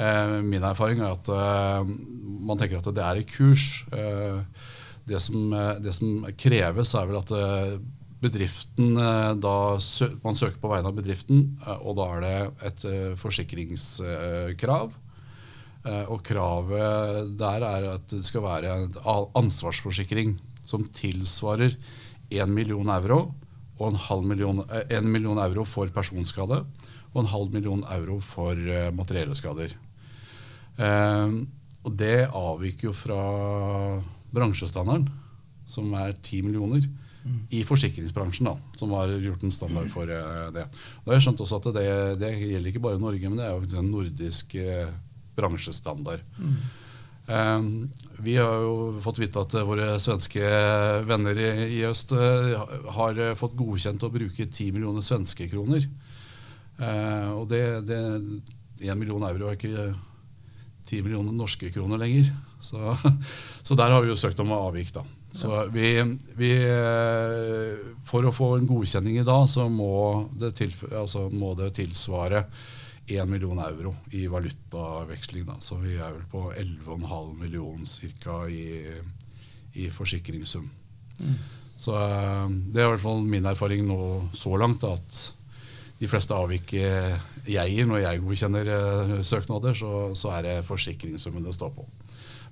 Eh, 0.00 0.34
min 0.46 0.66
erfaring 0.66 1.02
er 1.02 1.14
at 1.16 1.30
eh, 1.34 1.94
man 2.50 2.60
tenker 2.60 2.78
at 2.78 2.90
det 2.94 3.06
er 3.06 3.20
et 3.20 3.30
kurs. 3.30 3.84
Det 5.10 5.18
som, 5.18 5.50
det 5.82 5.94
som 5.96 6.26
kreves, 6.38 6.92
er 6.94 7.08
vel 7.08 7.18
at 7.18 7.30
bedriften 8.20 8.92
da 8.94 9.54
Man 10.22 10.36
søker 10.38 10.60
på 10.60 10.70
vegne 10.70 10.92
av 10.92 10.94
bedriften, 10.94 11.40
og 11.80 11.96
da 11.98 12.06
er 12.14 12.20
det 12.22 12.34
et 12.68 12.84
forsikringskrav. 13.18 14.92
Og 16.12 16.22
kravet 16.22 17.32
der 17.40 17.66
er 17.66 17.88
at 17.96 18.06
det 18.12 18.22
skal 18.28 18.44
være 18.44 18.76
en 18.76 18.94
ansvarsforsikring 19.40 20.36
som 20.68 20.84
tilsvarer 20.94 21.74
1 22.30 22.54
million 22.54 22.92
euro 22.94 23.22
og 23.80 23.88
en 23.88 24.00
halv 24.00 24.26
million, 24.28 24.62
eh, 24.68 24.84
en 24.98 25.08
million 25.10 25.38
euro 25.40 25.64
for 25.64 25.90
personskade 25.94 26.60
og 27.10 27.22
en 27.22 27.30
halv 27.32 27.54
million 27.54 27.82
euro 27.90 28.20
for 28.22 28.54
uh, 28.54 28.90
materielle 28.94 29.34
skader. 29.34 29.72
Uh, 30.78 31.42
og 31.82 31.96
det 31.98 32.28
avviker 32.28 32.90
jo 32.90 32.92
fra 32.94 33.20
bransjestandarden, 34.30 35.08
som 35.66 35.90
er 35.98 36.12
10 36.12 36.44
millioner. 36.46 36.84
Mm. 37.24 37.40
I 37.56 37.64
forsikringsbransjen, 37.66 38.46
da, 38.46 38.54
som 38.78 38.92
har 38.94 39.10
gjort 39.20 39.42
en 39.44 39.52
standard 39.52 39.90
for 39.92 40.08
det. 40.08 40.20
det. 40.54 40.68
jeg 41.04 41.12
har 41.12 41.24
skjønt 41.24 41.42
også 41.44 41.58
at 41.58 41.66
det, 41.76 41.88
det, 42.20 42.30
gjelder 42.38 42.70
ikke 42.70 42.84
bare 42.84 43.00
Norge, 43.00 43.28
men 43.28 43.40
det 43.40 43.48
er 43.48 43.56
jo 43.56 43.80
en 43.80 43.90
nordisk 43.90 44.54
bransjestandard. 45.36 46.22
Mm. 46.38 46.56
Ehm, 47.30 47.90
vi 48.18 48.36
har 48.36 48.64
jo 48.64 49.00
fått 49.04 49.20
vite 49.22 49.40
at 49.40 49.54
våre 49.66 49.94
svenske 50.02 50.42
venner 51.06 51.38
i, 51.38 51.50
i 51.78 51.80
øst 51.88 52.12
eh, 52.16 52.56
har 52.96 53.20
eh, 53.20 53.36
fått 53.38 53.56
godkjent 53.58 54.02
å 54.02 54.12
bruke 54.12 54.48
10 54.48 54.74
millioner 54.74 55.04
svenske 55.04 55.46
kroner. 55.52 55.86
Ehm, 56.80 57.30
og 57.38 57.46
det, 57.52 57.62
det 57.88 58.00
1 58.82 58.98
million 58.98 59.24
euro 59.28 59.50
er 59.50 59.58
ikke 59.58 59.90
10 60.90 61.06
millioner 61.06 61.36
norske 61.36 61.70
kroner 61.72 62.02
lenger. 62.02 62.32
Så, 62.60 62.96
så 63.66 63.78
der 63.78 63.94
har 63.94 64.02
vi 64.02 64.10
jo 64.10 64.18
søkt 64.18 64.42
om 64.42 64.52
avvik, 64.56 64.92
da. 64.96 65.06
Så 65.30 65.62
vi, 65.70 65.94
vi, 66.34 66.50
eh, 66.66 67.78
For 68.10 68.26
å 68.26 68.34
få 68.34 68.56
en 68.56 68.66
godkjenning 68.66 69.20
i 69.20 69.26
dag, 69.26 69.46
så 69.46 69.68
må 69.70 70.26
det, 70.34 70.56
tilf 70.58 70.82
altså 70.90 71.28
må 71.30 71.54
det 71.54 71.70
tilsvare 71.78 72.48
1 73.10 73.28
million 73.30 73.58
euro 73.64 73.94
i 74.16 74.26
valutaveksling. 74.30 75.46
Da. 75.48 75.58
Så 75.60 75.80
vi 75.82 75.96
er 75.96 76.14
vel 76.14 76.26
på 76.30 76.48
11,5 76.52 77.34
millioner 77.40 78.14
ca. 78.22 78.44
I, 78.48 78.94
i 79.74 79.90
forsikringssum. 79.90 80.70
Mm. 81.18 81.34
Så 81.80 81.96
eh, 81.96 82.46
det 82.70 82.80
er 82.80 82.88
i 82.88 82.94
hvert 82.94 83.04
fall 83.04 83.22
min 83.24 83.48
erfaring 83.48 83.86
nå 83.88 84.00
så 84.36 84.56
langt. 84.60 84.84
at 84.84 85.20
de 86.00 86.08
fleste 86.08 86.32
avvik 86.32 86.72
jeg 86.72 87.72
gir 87.74 87.88
når 87.88 87.98
jeg 88.00 88.20
godkjenner 88.24 88.68
uh, 88.72 89.10
søknader, 89.20 89.74
så, 89.76 90.14
så, 90.16 90.30
er 90.32 90.46
det 90.46 90.54
forsikringssummen 90.64 91.44
det 91.44 91.52
står 91.52 91.74
på. 91.76 91.84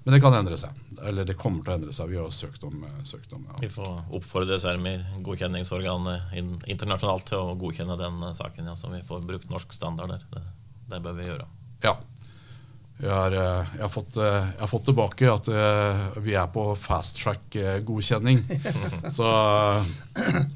Men 0.09 0.15
det 0.15 0.21
kan 0.25 0.33
endre 0.33 0.57
seg. 0.57 0.77
Eller 1.05 1.27
det 1.29 1.35
kommer 1.37 1.61
til 1.61 1.69
å 1.69 1.75
endre 1.77 1.93
seg. 1.93 2.09
Vi 2.09 2.17
har 2.17 2.31
søkt 2.33 2.63
om, 2.65 2.79
eh, 2.81 3.01
søkt 3.05 3.33
om 3.37 3.43
ja. 3.45 3.57
Vi 3.61 3.69
får 3.69 4.07
oppfordre 4.17 4.57
Svermi, 4.57 4.95
godkjenningsorganet 5.21 6.33
internasjonalt, 6.65 7.27
til 7.29 7.43
å 7.43 7.59
godkjenne 7.61 7.99
den 8.01 8.17
eh, 8.25 8.33
saken. 8.39 8.71
Ja, 8.71 8.77
så 8.81 8.89
vi 8.89 9.03
får 9.05 9.27
brukt 9.29 9.53
norsk 9.53 9.77
standard 9.77 10.15
der. 10.15 10.25
Det, 10.33 10.41
det 10.95 11.03
bør 11.05 11.19
vi 11.19 11.29
gjøre. 11.29 11.45
Ja. 11.85 11.93
Jeg 13.03 13.13
har, 13.13 13.37
eh, 13.37 13.75
jeg, 13.75 13.83
har 13.83 13.93
fått, 13.99 14.17
jeg 14.17 14.57
har, 14.63 14.73
fått, 14.73 14.89
tilbake 14.89 15.29
at 15.35 15.53
vi 16.25 16.39
er 16.41 16.49
på 16.57 16.67
fast 16.81 17.21
track-godkjenning. 17.21 18.41
Så 19.19 19.29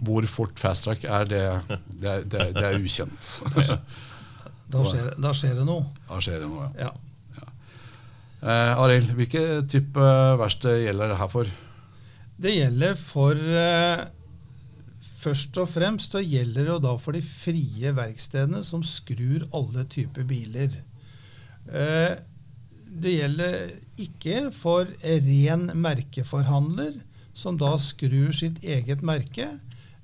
hvor 0.00 0.32
fort 0.32 0.64
fast 0.64 0.88
track 0.88 1.04
er, 1.04 1.28
det, 1.28 1.46
det, 1.92 2.18
det, 2.24 2.52
det 2.56 2.68
er 2.72 2.80
ukjent. 2.80 3.36
Da 4.72 4.80
skjer, 4.88 5.08
da 5.20 5.36
skjer, 5.36 5.58
det 5.58 5.64
noe. 5.68 5.82
Da 6.08 6.16
skjer 6.24 6.38
det 6.40 6.46
noe, 6.48 6.70
ja. 6.78 6.86
ja. 6.88 7.11
Eh, 8.42 8.72
Arild, 8.82 9.12
hvilke 9.14 9.62
type 9.70 10.08
verksted 10.40 10.82
gjelder 10.82 11.12
det 11.12 11.20
her 11.20 11.30
for? 11.30 11.50
Det 12.42 12.56
gjelder 12.56 12.98
for 12.98 13.38
eh, 13.38 14.08
Først 15.22 15.54
og 15.62 15.68
fremst 15.70 16.16
så 16.16 16.18
gjelder 16.18 16.66
det 16.66 16.80
da 16.82 16.96
for 16.98 17.14
de 17.14 17.20
frie 17.22 17.92
verkstedene 17.94 18.64
som 18.66 18.82
skrur 18.82 19.44
alle 19.54 19.84
typer 19.86 20.26
biler. 20.26 20.74
Eh, 21.70 22.16
det 23.02 23.12
gjelder 23.14 23.54
ikke 24.02 24.48
for 24.56 24.90
ren 25.04 25.68
merkeforhandler, 25.78 26.98
som 27.38 27.54
da 27.60 27.76
skrur 27.78 28.34
sitt 28.34 28.58
eget 28.66 29.06
merke. 29.06 29.46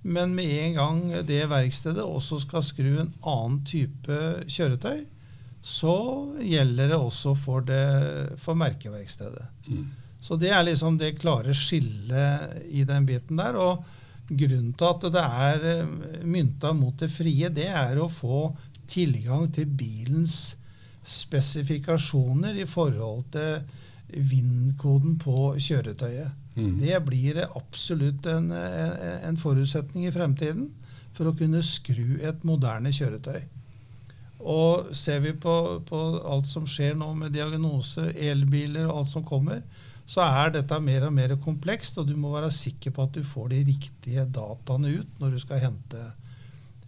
Men 0.07 0.37
med 0.38 0.54
en 0.61 0.78
gang 0.78 1.02
det 1.26 1.42
verkstedet 1.50 2.07
også 2.07 2.38
skal 2.47 2.62
skru 2.62 2.92
en 3.02 3.11
annen 3.26 3.59
type 3.66 4.21
kjøretøy, 4.47 5.02
så 5.68 5.94
gjelder 6.40 6.88
det 6.88 6.96
også 6.96 7.34
for, 7.37 7.64
det, 7.68 8.38
for 8.40 8.56
merkeverkstedet. 8.56 9.44
Mm. 9.68 9.82
Så 10.25 10.38
det 10.40 10.48
er 10.54 10.64
liksom 10.64 10.96
det 10.98 11.18
klare 11.20 11.52
skillet 11.54 12.62
i 12.72 12.87
den 12.88 13.04
biten 13.08 13.37
der. 13.37 13.58
Og 13.60 13.84
grunnen 14.28 14.72
til 14.72 14.88
at 14.88 15.04
det 15.12 15.25
er 15.25 15.66
eh, 15.75 15.92
mynta 16.25 16.72
mot 16.76 16.96
det 17.00 17.10
frie, 17.12 17.50
det 17.52 17.68
er 17.68 18.00
å 18.00 18.08
få 18.08 18.46
tilgang 18.88 19.50
til 19.52 19.68
bilens 19.68 20.56
spesifikasjoner 21.08 22.56
i 22.62 22.66
forhold 22.68 23.28
til 23.37 23.60
VIN-koden 24.08 25.18
på 25.20 25.52
kjøretøyet. 25.60 26.32
Mm. 26.56 26.78
Det 26.80 26.96
blir 27.04 27.42
absolutt 27.44 28.26
en, 28.32 28.48
en 28.50 29.37
forutsetning 29.38 30.08
i 30.08 30.14
fremtiden 30.16 30.70
for 31.12 31.28
å 31.28 31.37
kunne 31.37 31.60
skru 31.64 32.16
et 32.25 32.44
moderne 32.48 32.90
kjøretøy. 32.94 33.44
Og 34.38 34.92
ser 34.97 35.21
vi 35.25 35.33
på, 35.35 35.54
på 35.88 36.00
alt 36.23 36.47
som 36.47 36.66
skjer 36.71 36.95
nå 36.99 37.11
med 37.18 37.35
diagnose, 37.35 38.11
elbiler 38.14 38.87
og 38.87 39.02
alt 39.02 39.12
som 39.12 39.26
kommer, 39.26 39.64
så 40.09 40.23
er 40.25 40.54
dette 40.54 40.78
mer 40.80 41.09
og 41.09 41.12
mer 41.12 41.35
komplekst, 41.45 41.99
og 42.00 42.09
du 42.09 42.14
må 42.16 42.30
være 42.33 42.52
sikker 42.54 42.95
på 42.97 43.04
at 43.04 43.18
du 43.18 43.26
får 43.26 43.50
de 43.52 43.64
riktige 43.68 44.25
dataene 44.25 44.95
ut 45.02 45.21
når 45.21 45.35
du 45.35 45.42
skal 45.42 45.61
hente, 45.66 46.04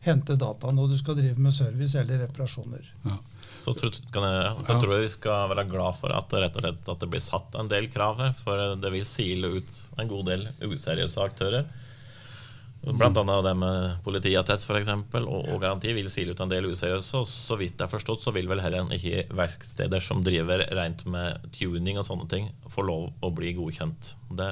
hente 0.06 0.38
data 0.40 0.70
når 0.72 0.94
du 0.94 0.96
skal 1.02 1.18
drive 1.18 1.36
med 1.42 1.52
service 1.52 1.98
eller 2.00 2.24
reparasjoner. 2.24 2.86
Ja. 3.04 3.18
Så, 3.60 3.74
tro, 3.76 3.90
kan 4.14 4.24
jeg, 4.24 4.52
så 4.64 4.76
tror 4.80 4.94
jeg 4.94 5.04
vi 5.04 5.12
skal 5.12 5.50
være 5.52 5.66
glad 5.68 5.98
for 6.00 6.14
at 6.16 6.30
det, 6.32 6.40
rett 6.46 6.56
og 6.56 6.64
slett, 6.64 6.86
at 6.94 7.02
det 7.02 7.08
blir 7.12 7.20
satt 7.20 7.58
en 7.60 7.68
del 7.68 7.90
krav 7.92 8.16
her. 8.22 8.32
For 8.40 8.78
det 8.80 8.92
vil 8.94 9.04
sile 9.08 9.50
ut 9.58 9.80
en 10.00 10.08
god 10.08 10.30
del 10.30 10.46
useriøse 10.64 11.20
aktører. 11.20 11.68
Blant 12.80 13.18
annet 13.20 13.44
det 13.44 13.52
med 13.60 13.98
politiattest 14.06 14.64
for 14.64 14.78
eksempel, 14.78 15.26
og, 15.28 15.50
og 15.52 15.60
garanti 15.60 15.92
vil 15.96 16.08
sile 16.12 16.32
ut 16.32 16.40
en 16.40 16.52
del 16.52 16.70
useriøse. 16.70 17.20
Og 17.20 17.28
så 17.28 17.58
vidt 17.60 17.76
jeg 17.76 17.84
har 17.84 17.92
forstått, 17.92 18.24
så 18.24 18.32
vil 18.36 18.48
vel 18.48 18.62
heller 18.64 18.88
ikke 18.96 19.26
verksteder 19.36 20.04
som 20.04 20.24
driver 20.24 20.64
rent 20.78 21.04
med 21.10 21.50
tuning 21.56 22.00
og 22.00 22.08
sånne 22.08 22.30
ting, 22.32 22.48
få 22.72 22.86
lov 22.88 23.10
å 23.20 23.32
bli 23.36 23.52
godkjent. 23.58 24.14
Det 24.32 24.50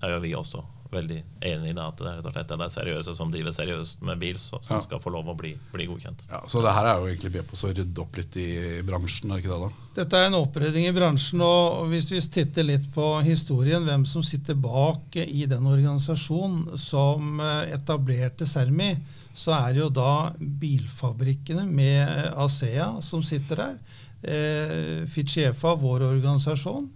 er 0.00 0.14
jo 0.14 0.24
vi 0.24 0.32
også 0.38 0.64
veldig 0.92 1.18
enig 1.44 1.70
i 1.70 1.74
det. 1.76 1.82
at 1.84 1.96
det 2.00 2.06
rett 2.06 2.26
og 2.26 2.32
slett 2.32 2.52
er 2.54 2.70
seriøse 2.72 3.14
som 3.16 3.30
driver 3.30 3.52
seriøst 3.52 4.00
med 4.08 4.18
bil, 4.18 4.38
så, 4.40 4.60
som 4.64 4.76
Ja. 4.78 4.80
skal 4.82 5.00
få 5.00 5.10
lov 5.12 5.28
å 5.28 5.36
bli, 5.36 5.54
bli 5.72 5.86
godkjent. 5.86 6.26
Ja, 6.30 6.40
så 6.48 6.62
det 6.64 6.72
her 6.72 6.86
er 6.86 6.98
jo 7.02 7.06
egentlig 7.10 7.32
med 7.34 7.46
på 7.50 7.56
å 7.56 7.72
rydde 7.74 8.00
opp 8.00 8.16
litt 8.16 8.36
i 8.36 8.48
bransjen, 8.82 9.30
er 9.32 9.38
ikke 9.42 9.52
det 9.52 9.60
da? 9.66 9.70
Dette 9.98 10.16
er 10.16 10.26
en 10.30 10.38
opprydding 10.40 10.86
i 10.88 10.92
bransjen, 10.96 11.40
og 11.44 11.88
hvis 11.90 12.10
vi 12.10 12.20
titter 12.20 12.64
litt 12.64 12.88
på 12.94 13.06
historien, 13.26 13.84
hvem 13.84 14.06
som 14.06 14.22
sitter 14.22 14.54
bak 14.54 15.16
i 15.16 15.44
den 15.46 15.66
organisasjonen 15.66 16.78
som 16.78 17.40
eh, 17.40 17.74
etablerte 17.76 18.46
Sermi, 18.46 18.96
så 19.34 19.52
er 19.54 19.72
det 19.74 19.80
jo 19.84 19.88
da 19.94 20.32
bilfabrikkene 20.38 21.66
med 21.68 22.32
Asea 22.36 22.96
som 23.04 23.22
sitter 23.22 23.56
der. 23.56 23.78
Eh, 24.22 25.06
Fichefa, 25.06 25.74
vår 25.78 26.02
organisasjon. 26.08 26.88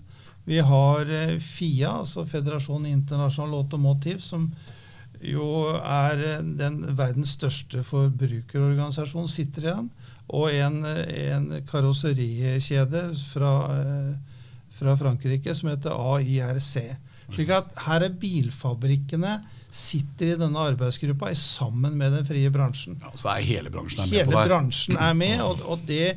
Vi 0.45 0.59
har 0.59 1.11
eh, 1.11 1.39
FIA, 1.39 1.93
altså 2.03 2.27
Federasjonen 2.27 2.91
Internasjonal 2.91 3.61
Automotiv, 3.61 4.19
som 4.25 4.49
jo 5.23 5.47
er 5.79 6.25
eh, 6.27 6.43
den 6.59 6.81
verdens 6.99 7.37
største 7.39 7.85
forbrukerorganisasjon, 7.87 9.31
sitter 9.31 9.69
i 9.69 9.71
den. 9.71 9.89
Og 10.33 10.51
en, 10.55 10.83
en 10.87 11.49
karosserikjede 11.69 13.09
fra, 13.29 13.55
eh, 13.79 14.45
fra 14.79 14.97
Frankrike 14.99 15.55
som 15.55 15.71
heter 15.71 15.95
AIRC. 15.95 16.77
Slik 17.33 17.53
at 17.55 17.71
her 17.87 18.05
er 18.09 18.21
bilfabrikkene 18.21 19.39
sitter 19.73 20.35
i 20.35 20.37
denne 20.37 20.67
arbeidsgruppa 20.69 21.31
sammen 21.39 21.95
med 21.97 22.13
den 22.13 22.27
frie 22.29 22.51
bransjen. 22.53 22.99
Ja, 23.01 23.13
så 23.17 23.31
er 23.33 23.47
hele 23.47 23.73
bransjen 23.73 24.03
er 24.03 24.11
med 24.11 24.19
Hele 24.19 24.27
på 24.27 24.35
det. 24.35 24.43
Hele 24.43 24.51
bransjen 24.51 24.99
er 25.01 25.15
med, 25.17 25.37
og, 25.47 25.63
og 25.65 25.87
det 25.89 26.09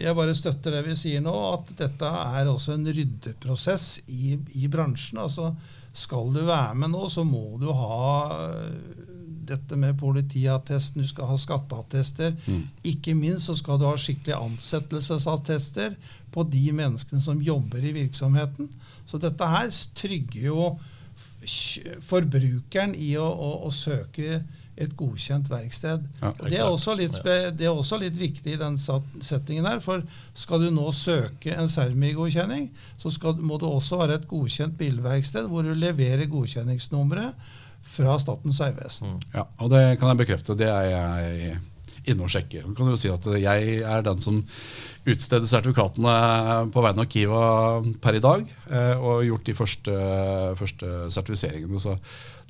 jeg 0.00 0.16
bare 0.16 0.34
støtter 0.36 0.76
det 0.76 0.84
vi 0.88 0.96
sier 0.98 1.22
nå, 1.24 1.34
at 1.54 1.70
dette 1.78 2.08
er 2.08 2.50
også 2.50 2.74
en 2.74 2.86
ryddeprosess 2.88 4.04
i, 4.10 4.34
i 4.60 4.68
bransjen. 4.70 5.20
Altså, 5.22 5.52
skal 5.94 6.32
du 6.34 6.42
være 6.48 6.74
med 6.78 6.94
nå, 6.94 7.04
så 7.12 7.22
må 7.26 7.54
du 7.60 7.68
ha 7.70 8.08
øh, 8.48 9.04
dette 9.46 9.76
med 9.78 9.98
politiattesten, 10.00 11.04
du 11.04 11.08
skal 11.08 11.28
ha 11.30 11.36
skatteattester. 11.38 12.34
Mm. 12.46 12.64
Ikke 12.90 13.14
minst 13.14 13.50
så 13.50 13.56
skal 13.58 13.78
du 13.78 13.86
ha 13.86 13.94
skikkelige 14.00 14.40
ansettelsesattester 14.40 15.94
på 16.34 16.46
de 16.50 16.64
menneskene 16.74 17.22
som 17.22 17.42
jobber 17.42 17.84
i 17.84 17.94
virksomheten. 17.94 18.70
Så 19.06 19.20
dette 19.22 19.46
her 19.46 19.70
trygger 19.94 20.48
jo 20.48 20.68
forbrukeren 22.02 22.94
i 22.96 23.12
å, 23.20 23.26
å, 23.28 23.50
å 23.68 23.70
søke 23.74 24.40
et 24.76 24.94
godkjent 24.98 25.50
verksted. 25.50 26.06
Ja, 26.20 26.32
det, 26.40 26.56
er 26.58 26.66
også 26.66 26.96
litt 26.98 27.16
det 27.24 27.66
er 27.66 27.72
også 27.72 27.98
litt 28.00 28.16
viktig 28.18 28.56
i 28.56 28.60
den 28.60 28.78
settingen 28.78 29.68
her. 29.68 29.82
For 29.84 30.02
skal 30.34 30.64
du 30.64 30.70
nå 30.74 30.88
søke 30.94 31.54
en 31.54 31.70
Sermi-godkjenning, 31.70 32.70
så 33.00 33.12
skal, 33.14 33.38
må 33.38 33.58
det 33.62 33.70
også 33.70 34.00
være 34.02 34.18
et 34.20 34.26
godkjent 34.30 34.78
bilverksted 34.80 35.46
hvor 35.50 35.66
du 35.66 35.74
leverer 35.78 36.26
godkjenningsnummeret 36.30 37.52
fra 37.94 38.16
Statens 38.18 38.58
vegvesen. 38.62 39.20
Ja, 39.34 39.46
og 39.62 39.70
det 39.70 39.84
kan 40.00 40.10
jeg 40.10 40.24
bekrefte. 40.24 40.56
Det 40.58 40.70
er 40.70 40.90
jeg 40.90 41.60
inne 42.10 42.26
og 42.26 42.32
sjekker. 42.32 42.66
Du 42.68 42.76
kan 42.76 42.90
jo 42.90 42.98
si 43.00 43.10
at 43.12 43.26
jeg 43.40 43.80
er 43.82 44.04
den 44.06 44.20
som 44.22 44.42
utsteder 45.04 45.48
sertifikatene 45.48 46.14
på 46.72 46.84
vegne 46.84 47.04
av 47.04 47.10
Kiva 47.12 47.42
per 48.04 48.18
i 48.18 48.22
dag, 48.24 48.46
eh, 48.70 48.94
og 48.96 49.24
gjort 49.26 49.48
de 49.48 49.56
første, 49.58 49.98
første 50.60 50.94
sertifiseringene. 51.12 51.82
Så 51.82 51.98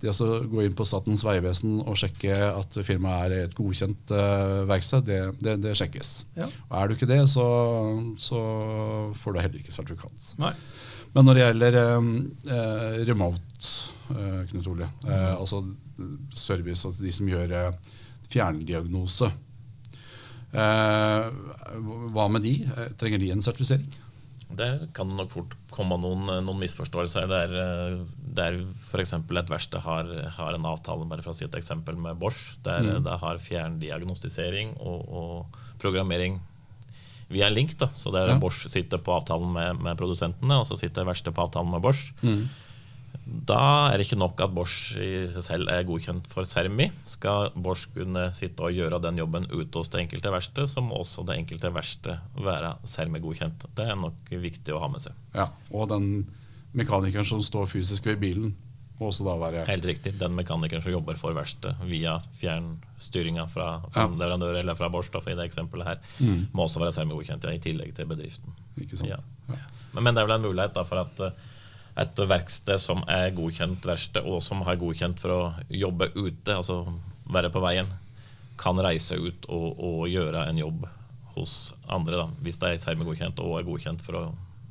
det 0.02 0.12
å 0.20 0.28
gå 0.50 0.64
inn 0.64 0.74
på 0.76 0.86
Statens 0.86 1.22
vegvesen 1.24 1.78
og 1.82 1.96
sjekke 1.98 2.34
at 2.34 2.76
firmaet 2.84 3.32
er 3.32 3.46
et 3.46 3.56
godkjent 3.56 4.12
eh, 4.14 4.64
verksted, 4.68 5.06
det, 5.08 5.20
det, 5.40 5.56
det 5.64 5.76
sjekkes. 5.78 6.14
Ja. 6.38 6.50
Og 6.68 6.76
er 6.78 6.90
du 6.90 6.96
ikke 6.96 7.10
det, 7.10 7.22
så, 7.32 7.46
så 8.20 8.42
får 9.22 9.36
du 9.36 9.40
heller 9.40 9.62
ikke 9.62 9.74
sertifikat. 9.74 10.34
Nei. 10.42 10.52
Men 11.14 11.28
når 11.28 11.38
det 11.38 11.44
gjelder 11.44 11.78
eh, 11.80 12.08
eh, 12.56 13.00
remote, 13.08 13.72
eh, 14.12 14.40
Knut 14.50 14.70
Ole, 14.72 14.90
eh, 15.06 15.32
altså 15.34 15.62
service 16.34 16.82
altså 16.82 17.04
de 17.04 17.12
som 17.14 17.28
gjør 17.30 17.54
fjerndiagnose, 18.32 19.30
hva 20.54 22.26
med 22.30 22.42
de? 22.46 22.56
Eh, 22.64 22.90
Trenger 23.00 23.18
de 23.22 23.30
en 23.34 23.42
sertifisering? 23.44 23.88
Det 24.54 24.68
kan 24.94 25.08
nok 25.16 25.30
fort 25.32 25.54
komme 25.74 25.96
noen, 25.98 26.28
noen 26.46 26.60
misforståelser 26.60 27.26
der, 27.30 27.54
eh, 27.58 27.96
der 28.36 28.58
f.eks. 28.90 29.14
et 29.16 29.50
verksted 29.50 29.80
har, 29.82 30.10
har 30.36 30.54
en 30.54 30.66
avtale 30.70 31.06
bare 31.10 31.24
for 31.24 31.32
å 31.32 31.34
si 31.34 31.44
et 31.48 31.56
eksempel 31.58 31.96
med 31.98 32.18
Bosch, 32.20 32.52
der 32.62 32.82
Mm. 32.84 33.04
det 33.04 33.18
har 33.20 33.38
fjerndiagnostisering 33.38 34.76
og, 34.78 35.08
og 35.08 35.56
programmering 35.82 36.40
via 37.30 37.48
link. 37.50 37.76
da, 37.78 37.88
så 37.94 38.12
der 38.12 38.28
Ja. 38.28 38.38
Bosch 38.38 38.68
sitter 38.70 38.98
på 38.98 39.14
avtalen 39.18 39.50
med, 39.52 39.80
med 39.80 39.96
produsentene, 39.98 40.60
og 40.60 40.66
så 40.68 40.78
sitter 40.78 41.04
verkstedet 41.08 41.34
på 41.34 41.42
avtalen 41.48 41.70
med 41.72 41.82
Bosch. 41.82 42.12
Mm. 42.22 42.48
Da 43.24 43.88
er 43.88 43.96
det 43.96 44.04
ikke 44.06 44.18
nok 44.20 44.40
at 44.44 44.52
Bosch 44.52 44.96
i 45.00 45.24
seg 45.32 45.44
selv 45.46 45.70
er 45.72 45.86
godkjent 45.88 46.26
for 46.28 46.44
Sermi. 46.44 46.90
Skal 47.08 47.48
Bosch 47.56 47.86
kunne 47.94 48.26
sitte 48.34 48.66
og 48.66 48.74
gjøre 48.76 49.00
den 49.00 49.16
jobben 49.22 49.46
ute 49.48 49.80
hos 49.80 49.88
det 49.88 50.02
enkelte 50.04 50.32
verksted, 50.34 50.68
så 50.68 50.82
må 50.84 50.98
også 51.00 51.24
det 51.24 51.38
enkelte 51.40 51.70
verksted 51.72 52.20
være 52.36 52.74
Sermi-godkjent. 52.84 53.64
Det 53.74 53.86
er 53.88 53.96
nok 53.96 54.28
viktig 54.28 54.74
å 54.76 54.82
ha 54.84 54.90
med 54.92 55.00
seg. 55.06 55.16
Ja, 55.34 55.48
og 55.72 55.88
den 55.94 56.26
mekanikeren 56.76 57.24
som 57.24 57.40
står 57.44 57.66
fysisk 57.72 58.04
ved 58.10 58.20
bilen, 58.20 58.52
må 59.00 59.08
også 59.08 59.24
da 59.26 59.32
være 59.40 59.64
Helt 59.66 59.86
riktig. 59.88 60.12
Den 60.20 60.36
mekanikeren 60.36 60.82
som 60.84 60.92
jobber 60.92 61.16
for 61.18 61.34
verkstedet 61.34 61.80
via 61.88 62.18
fjernstyringa 62.38 63.48
fra, 63.50 63.80
fra 63.90 64.04
Ja. 64.04 64.06
leverandør 64.08 64.60
eller 64.60 64.74
fra 64.78 64.88
Bosch, 64.88 65.10
da, 65.10 65.20
for 65.20 65.30
i 65.32 65.34
det 65.34 65.48
eksempelet 65.50 65.86
her, 65.86 65.98
Mm. 66.20 66.48
må 66.52 66.64
også 66.68 66.78
være 66.80 66.92
Sermi-godkjent, 66.92 67.42
ja, 67.44 67.50
i 67.50 67.58
tillegg 67.58 67.94
til 67.94 68.06
bedriften. 68.06 68.52
Ikke 68.78 68.96
sant? 68.98 69.10
Ja. 69.10 69.16
Ja. 69.48 69.56
Men, 69.94 70.04
men 70.04 70.14
det 70.14 70.22
er 70.22 70.26
vel 70.28 70.36
en 70.36 70.46
mulighet 70.52 70.74
da, 70.74 70.84
for 70.84 70.98
at 70.98 71.20
eh, 71.20 71.30
et 71.96 72.22
verksted 72.26 72.80
som 72.82 73.04
er 73.10 73.30
godkjent 73.36 73.84
verksted, 73.86 74.26
og 74.26 74.40
som 74.42 74.64
har 74.66 74.78
godkjent 74.80 75.20
for 75.22 75.34
å 75.34 75.42
jobbe 75.70 76.10
ute, 76.16 76.56
altså 76.56 76.80
være 77.30 77.52
på 77.54 77.62
veien, 77.62 77.86
kan 78.58 78.78
reise 78.82 79.16
ut 79.18 79.46
og, 79.50 79.78
og 79.78 80.08
gjøre 80.10 80.46
en 80.50 80.58
jobb 80.58 80.84
hos 81.34 81.74
andre, 81.90 82.24
da, 82.24 82.26
hvis 82.46 82.58
det 82.62 82.68
er 82.72 82.82
Sermi-godkjent 82.82 83.40
og 83.42 83.56
er 83.58 83.66
godkjent 83.66 84.02
for 84.06 84.18
å 84.20 84.24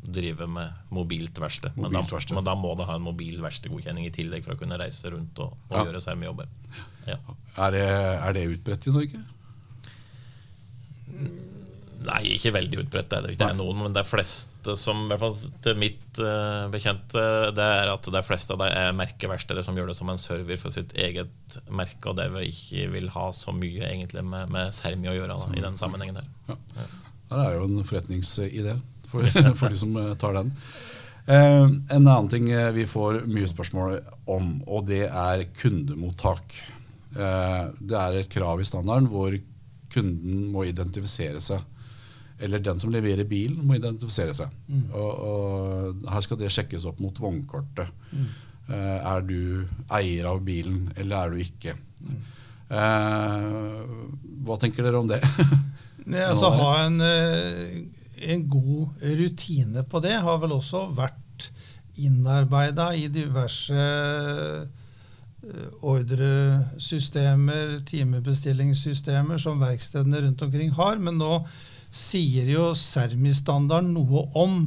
drive 0.04 0.48
med 0.52 0.72
mobilt 0.92 1.40
verksted. 1.40 1.76
Men, 1.80 1.96
men 1.96 2.44
da 2.48 2.56
må 2.60 2.74
det 2.76 2.88
ha 2.90 2.98
en 3.00 3.06
mobil 3.06 3.40
verkstedgodkjenning 3.44 4.08
i 4.08 4.12
tillegg 4.16 4.44
for 4.44 4.56
å 4.56 4.60
kunne 4.60 4.80
reise 4.80 5.12
rundt 5.12 5.40
og, 5.44 5.56
og 5.70 5.78
Ja. 5.78 5.86
gjøre 5.88 6.02
Sermi-jobber. 6.04 6.50
Ja. 7.08 7.18
Er, 7.56 7.72
det, 7.76 7.86
er 7.88 8.36
det 8.36 8.44
utbredt 8.58 8.88
i 8.88 8.96
Norge? 8.96 9.24
Nei, 12.04 12.22
ikke 12.36 12.54
veldig 12.56 12.80
utbredt. 12.84 13.14
Det 13.14 13.34
er, 13.38 13.56
noen, 13.58 13.80
men 13.80 13.96
det 13.96 14.02
er 14.04 14.10
fleste 14.10 14.76
som, 14.80 15.06
i 15.06 15.12
hvert 15.12 15.22
fall 15.22 15.38
til 15.66 15.78
mitt 15.80 16.20
eh, 16.22 16.66
bekjente, 16.74 17.26
det 17.56 17.68
er 17.80 17.92
at 17.94 18.10
det 18.10 18.20
er 18.20 18.28
fleste 18.28 18.56
av 18.56 18.64
dem 18.64 18.74
er 18.74 18.98
merkeverksteder 18.98 19.66
som 19.66 19.78
gjør 19.78 19.92
det 19.92 19.98
som 20.00 20.12
en 20.12 20.22
server 20.22 20.60
for 20.60 20.76
sitt 20.76 20.96
eget 21.00 21.58
merke, 21.72 22.10
og 22.12 22.18
derved 22.20 22.50
ikke 22.50 22.90
vil 22.96 23.12
ha 23.16 23.30
så 23.36 23.56
mye 23.56 23.88
egentlig 23.88 24.26
med, 24.28 24.52
med 24.54 24.76
Sermi 24.76 25.12
å 25.12 25.16
gjøre 25.16 25.38
da, 25.38 25.52
i 25.56 25.64
den 25.64 25.80
sammenhengen 25.80 26.20
der. 26.20 26.32
Ja. 26.52 26.90
Det 27.34 27.46
er 27.46 27.56
jo 27.58 27.70
en 27.70 27.88
forretningsidé 27.88 28.76
for, 29.10 29.26
for 29.60 29.74
de 29.74 29.80
som 29.80 29.96
eh, 30.00 30.14
tar 30.20 30.38
den. 30.42 30.54
Eh, 31.26 31.64
en 31.64 32.08
annen 32.08 32.30
ting 32.30 32.50
eh, 32.52 32.72
vi 32.76 32.86
får 32.90 33.22
mye 33.32 33.48
spørsmål 33.48 34.00
om, 34.28 34.58
og 34.68 34.88
det 34.90 35.06
er 35.08 35.46
kundemottak. 35.56 36.58
Eh, 37.16 37.62
det 37.80 38.00
er 38.00 38.20
et 38.20 38.32
krav 38.32 38.60
i 38.60 38.68
standarden 38.68 39.08
hvor 39.12 39.38
kunden 39.94 40.50
må 40.52 40.66
identifisere 40.68 41.40
seg. 41.44 41.64
Eller 42.44 42.60
den 42.64 42.80
som 42.82 42.92
leverer 42.92 43.28
bilen, 43.28 43.62
må 43.64 43.78
identifisere 43.78 44.34
seg. 44.36 44.52
Og, 44.92 45.12
og 45.28 46.10
her 46.12 46.26
skal 46.26 46.40
det 46.42 46.52
sjekkes 46.52 46.88
opp 46.90 47.00
mot 47.04 47.22
vognkortet. 47.24 47.88
Eh, 48.72 49.00
er 49.00 49.26
du 49.28 49.66
eier 49.92 50.30
av 50.30 50.40
bilen, 50.46 50.86
eller 50.96 51.18
er 51.18 51.34
du 51.34 51.42
ikke? 51.44 51.76
Eh, 52.72 53.82
hva 54.48 54.60
tenker 54.62 54.86
dere 54.88 55.02
om 55.02 55.10
det? 55.10 55.20
Nei, 56.10 56.24
altså 56.24 56.52
Ha 56.56 56.72
en, 56.86 57.02
eh, 57.04 57.84
en 58.34 58.46
god 58.52 59.04
rutine 59.20 59.84
på 59.88 60.04
det 60.04 60.16
har 60.24 60.40
vel 60.40 60.56
også 60.56 60.86
vært 60.96 61.50
innarbeida 62.00 62.94
i 62.98 63.08
diverse 63.12 63.84
ordresystemer, 65.84 67.82
timebestillingssystemer 67.84 69.42
som 69.44 69.60
verkstedene 69.60 70.22
rundt 70.24 70.42
omkring 70.46 70.72
har. 70.78 70.96
Men 71.04 71.20
nå 71.20 71.34
sier 71.94 72.50
jo 72.50 72.72
Sermi-standarden 72.78 73.94
noe 73.94 74.26
om 74.40 74.66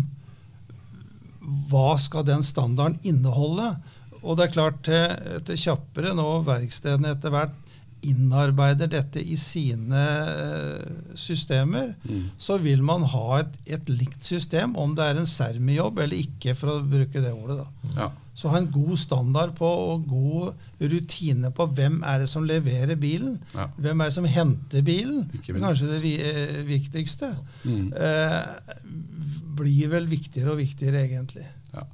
hva 1.70 1.92
skal 1.98 2.26
den 2.26 2.42
standarden 2.46 2.98
inneholde. 3.06 3.74
Og 4.22 4.38
det 4.38 4.48
er 4.48 4.54
klart, 4.54 4.82
til, 4.86 5.58
kjappere 5.66 6.14
nå 6.16 6.26
verkstedene 6.46 7.14
etter 7.14 7.34
hvert 7.34 7.62
innarbeider 8.06 8.90
dette 8.90 9.22
i 9.22 9.34
sine 9.40 10.02
eh, 10.30 10.90
systemer, 11.18 11.94
mm. 12.04 12.36
så 12.38 12.58
vil 12.62 12.82
man 12.86 13.06
ha 13.10 13.40
et, 13.40 13.56
et, 13.78 13.88
likt 13.90 14.26
system, 14.26 14.76
om 14.78 14.94
det 14.94 15.06
er 15.06 15.18
en 15.18 15.30
Sermi-jobb 15.30 16.02
eller 16.04 16.20
ikke, 16.20 16.54
for 16.58 16.76
å 16.76 16.84
bruke 16.86 17.22
det 17.22 17.32
ordet. 17.34 17.64
da. 17.64 17.96
Ja. 17.96 18.10
Så 18.36 18.50
ha 18.52 18.58
en 18.60 18.68
god 18.68 18.98
standard 19.00 19.54
på 19.56 19.64
og 19.66 20.02
god 20.10 20.82
rutine 20.92 21.48
på 21.56 21.64
hvem 21.72 22.02
er 22.04 22.20
det 22.20 22.28
som 22.28 22.44
leverer 22.44 22.98
bilen. 23.00 23.38
Ja. 23.54 23.70
Hvem 23.80 24.02
er 24.02 24.10
det 24.10 24.16
som 24.18 24.26
henter 24.28 24.82
bilen? 24.84 25.22
Kanskje 25.46 25.88
det 25.94 26.16
eh, 26.20 26.58
viktigste. 26.68 27.30
Mm. 27.64 27.86
Eh, 27.96 28.74
blir 29.56 29.94
vel 29.94 30.08
viktigere 30.10 30.52
og 30.52 30.60
viktigere, 30.60 31.06
egentlig. 31.06 31.46
Ja. 31.72 31.86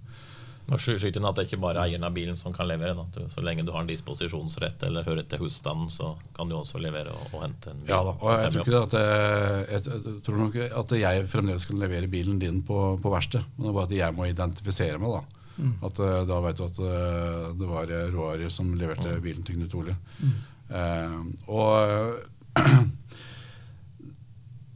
skyter 0.74 1.22
at 1.28 1.38
det 1.38 1.44
ikke 1.46 1.60
bare 1.62 1.78
er 1.78 1.92
eieren 1.92 2.08
av 2.08 2.16
bilen 2.16 2.34
som 2.34 2.50
kan 2.56 2.66
levere. 2.66 2.96
Da. 2.98 3.28
Så 3.30 3.44
lenge 3.46 3.62
du 3.62 3.70
har 3.70 3.84
en 3.84 3.92
disposisjonsrett 3.92 4.82
eller 4.88 5.06
hører 5.06 5.28
til 5.30 5.44
husstanden, 5.44 5.86
så 5.94 6.16
kan 6.34 6.50
du 6.50 6.56
også 6.58 6.82
levere 6.82 7.14
og, 7.14 7.36
og 7.36 7.44
hente 7.44 7.70
en 7.70 7.84
bil. 7.84 7.92
Ja 7.92 8.00
da, 8.02 8.16
og 8.18 8.32
jeg 8.34 8.50
tror, 8.56 8.66
ikke 8.66 8.80
at 8.80 8.98
jeg, 8.98 9.68
jeg, 9.76 10.18
tror 10.26 10.42
nok 10.42 10.58
at 10.82 10.96
jeg 11.04 11.30
fremdeles 11.36 11.68
kan 11.70 11.78
levere 11.78 12.10
bilen 12.10 12.42
din 12.42 12.64
på, 12.66 12.80
på 12.98 13.14
verksted. 13.14 13.46
Men 13.54 13.68
det 13.68 13.70
er 13.70 13.78
bare 13.78 13.90
at 13.92 13.96
jeg 14.00 14.18
må 14.18 14.26
identifisere 14.32 14.98
meg. 14.98 15.20
Da 15.20 15.38
mm. 15.56 15.74
At 15.88 16.00
uh, 16.02 16.22
Da 16.28 16.40
vet 16.44 16.58
du 16.58 16.64
at 16.66 16.80
uh, 16.82 17.52
det 17.58 17.68
var 17.68 17.92
Roar 18.14 18.48
som 18.52 18.72
leverte 18.78 19.20
bilen 19.24 19.44
til 19.46 19.60
Knut 19.60 19.78
Ole. 19.80 19.96
Mm. 20.22 20.36
Uh, 20.72 21.20
og 21.52 22.18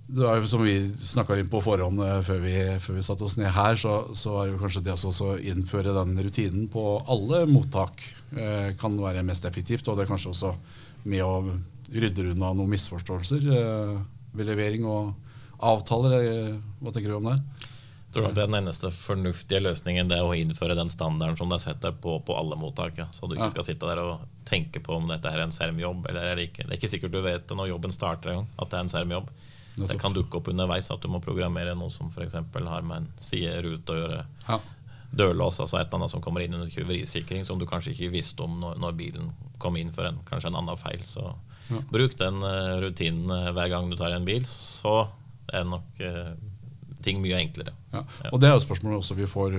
det 0.07 0.23
var 0.23 0.39
jo 0.39 0.49
Som 0.49 0.63
vi 0.65 0.77
snakka 0.97 1.37
inn 1.39 1.51
på 1.51 1.61
forhånd 1.65 2.01
før, 2.27 2.41
vi, 2.43 2.57
før, 2.83 2.99
vi, 2.99 3.05
satte 3.05 3.27
oss 3.27 3.37
ned 3.39 3.51
her, 3.53 3.79
så, 3.81 3.99
så 4.15 4.37
er 4.41 4.53
det 4.53 4.61
kanskje 4.61 4.85
det 4.87 4.95
å 4.95 5.31
innføre 5.37 5.95
den 5.97 6.15
rutinen 6.23 6.69
på 6.73 6.85
alle 7.11 7.43
mottak 7.51 8.05
eh, 8.37 8.71
kan 8.79 8.97
være 9.03 9.25
mest 9.27 9.49
effektivt. 9.49 9.89
Og 9.89 9.99
det 9.99 10.07
er 10.07 10.13
kanskje 10.13 10.33
også 10.33 10.53
med 11.11 11.25
å 11.27 11.57
rydde 11.91 12.31
unna 12.33 12.53
noen 12.55 12.71
misforståelser 12.77 13.49
eh, 13.51 13.97
ved 14.37 14.51
levering 14.53 14.87
og 14.87 15.13
avtaler. 15.59 16.61
hva 16.79 16.95
tenker 16.95 17.11
du 17.11 17.19
om 17.19 17.33
det? 17.33 17.39
Tror 18.17 18.37
Den 18.37 18.57
eneste 18.57 18.91
fornuftige 18.95 19.61
løsningen 19.61 20.09
det 20.09 20.21
er 20.21 20.27
å 20.27 20.37
innføre 20.37 20.77
den 20.79 20.93
standarden 20.93 21.37
som 21.37 21.51
det 21.53 21.59
er 21.61 21.65
setter 21.67 21.97
på, 22.01 22.17
på 22.25 22.37
alle 22.39 22.57
mottak. 22.59 22.97
Ja. 23.01 23.11
Så 23.13 23.29
du 23.29 23.37
ikke 23.37 23.53
skal 23.59 23.69
sitte 23.69 23.91
der 23.91 24.01
og 24.03 24.25
tenke 24.49 24.81
på 24.81 24.97
om 24.97 25.11
dette 25.11 25.29
er 25.29 25.43
en 25.43 25.55
sermjobb 25.55 26.09
eller 26.09 26.33
er 26.33 26.41
det 26.41 26.49
ikke. 26.51 26.65
Det 26.65 26.73
er 26.73 26.81
ikke 26.81 26.93
sikkert 26.95 27.15
du 27.17 27.21
vet 27.25 27.45
det 27.49 27.59
når 27.59 27.75
jobben 27.75 27.95
starter 27.95 28.33
engang, 28.33 28.49
at 28.57 28.73
det 28.73 28.79
er 28.79 28.87
en 28.87 28.95
sermjobb. 28.95 29.29
Det 29.77 29.99
kan 30.01 30.15
dukke 30.17 30.39
opp 30.39 30.49
underveis 30.49 30.89
at 30.93 31.03
du 31.05 31.11
må 31.13 31.21
programmere 31.21 31.75
noe 31.77 31.93
som 31.93 32.09
f.eks. 32.09 32.39
har 32.39 32.87
med 32.87 32.97
en 32.97 33.11
siderute 33.21 33.93
å 33.93 33.99
gjøre. 34.01 34.23
Ja. 34.47 34.59
Dørlås, 35.17 35.61
altså 35.61 35.79
et 35.79 35.87
eller 35.87 36.01
annet 36.01 36.13
som 36.13 36.23
kommer 36.25 36.43
inn 36.45 36.57
under 36.57 36.71
tyverisikring, 36.73 37.45
som 37.45 37.61
du 37.61 37.67
kanskje 37.69 37.93
ikke 37.93 38.15
visste 38.17 38.43
om 38.45 38.57
når, 38.61 38.81
når 38.83 38.97
bilen 38.97 39.29
kom 39.63 39.77
inn 39.77 39.93
for 39.95 40.09
en, 40.09 40.19
kanskje 40.29 40.51
en 40.51 40.59
annen 40.61 40.81
feil. 40.81 41.05
Så 41.07 41.29
ja. 41.69 41.83
bruk 41.93 42.17
den 42.19 42.41
uh, 42.45 42.81
rutinen 42.83 43.31
uh, 43.31 43.53
hver 43.57 43.71
gang 43.73 43.93
du 43.93 43.97
tar 44.01 44.17
en 44.17 44.27
bil, 44.27 44.45
så 44.49 45.07
er 45.53 45.69
nok 45.69 46.01
uh, 46.01 46.33
ting 47.07 47.23
mye 47.23 47.39
enklere. 47.39 47.77
Ja. 47.95 48.03
Og 48.33 48.43
det 48.43 48.51
er 48.51 48.57
jo 48.57 48.65
spørsmålet 48.67 49.01
også 49.01 49.17
vi 49.19 49.31
får 49.31 49.57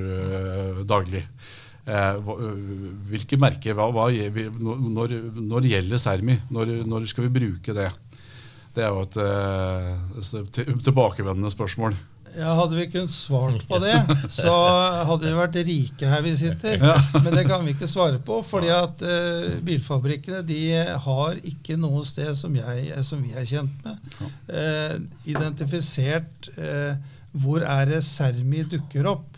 daglig. 0.90 1.24
hvilke 3.08 3.40
merker, 3.40 3.78
hva, 3.78 3.88
hva, 3.96 4.10
når, 4.12 5.14
når, 5.40 5.70
gjelder 5.72 6.02
Sermi? 6.04 6.36
Når, 6.52 6.74
når 6.84 7.08
skal 7.08 7.30
vi 7.30 7.36
bruke 7.40 7.76
det? 7.78 7.88
Det 8.78 8.86
er 8.86 8.94
jo 8.94 9.02
et 9.02 9.18
uh, 9.18 10.78
tilbakevendende 10.86 11.50
spørsmål. 11.50 11.96
Ja, 12.38 12.52
Hadde 12.54 12.78
vi 12.78 12.84
kunnet 12.92 13.10
svart 13.10 13.64
på 13.66 13.80
det, 13.82 13.96
så 14.30 14.52
hadde 15.10 15.26
vi 15.26 15.34
vært 15.40 15.58
rike 15.66 16.10
her 16.12 16.22
vi 16.22 16.36
sitter. 16.38 16.84
Men 17.16 17.32
det 17.34 17.48
kan 17.48 17.66
vi 17.66 17.74
ikke 17.74 17.90
svare 17.90 18.20
på, 18.22 18.44
fordi 18.46 18.70
at 18.76 19.02
uh, 19.02 19.58
bilfabrikkene 19.66 20.44
de 20.46 20.62
har 21.08 21.42
ikke 21.42 21.80
noe 21.82 22.04
sted 22.06 22.38
som, 22.38 22.54
jeg, 22.54 22.92
som 23.08 23.24
vi 23.26 23.34
er 23.34 23.50
kjent 23.50 23.88
med, 23.88 24.14
uh, 24.54 24.94
identifisert 25.26 26.52
hvor 27.42 27.66
er 27.66 27.90
det 27.90 28.04
Sermi 28.06 28.64
dukker 28.70 29.10
opp. 29.14 29.38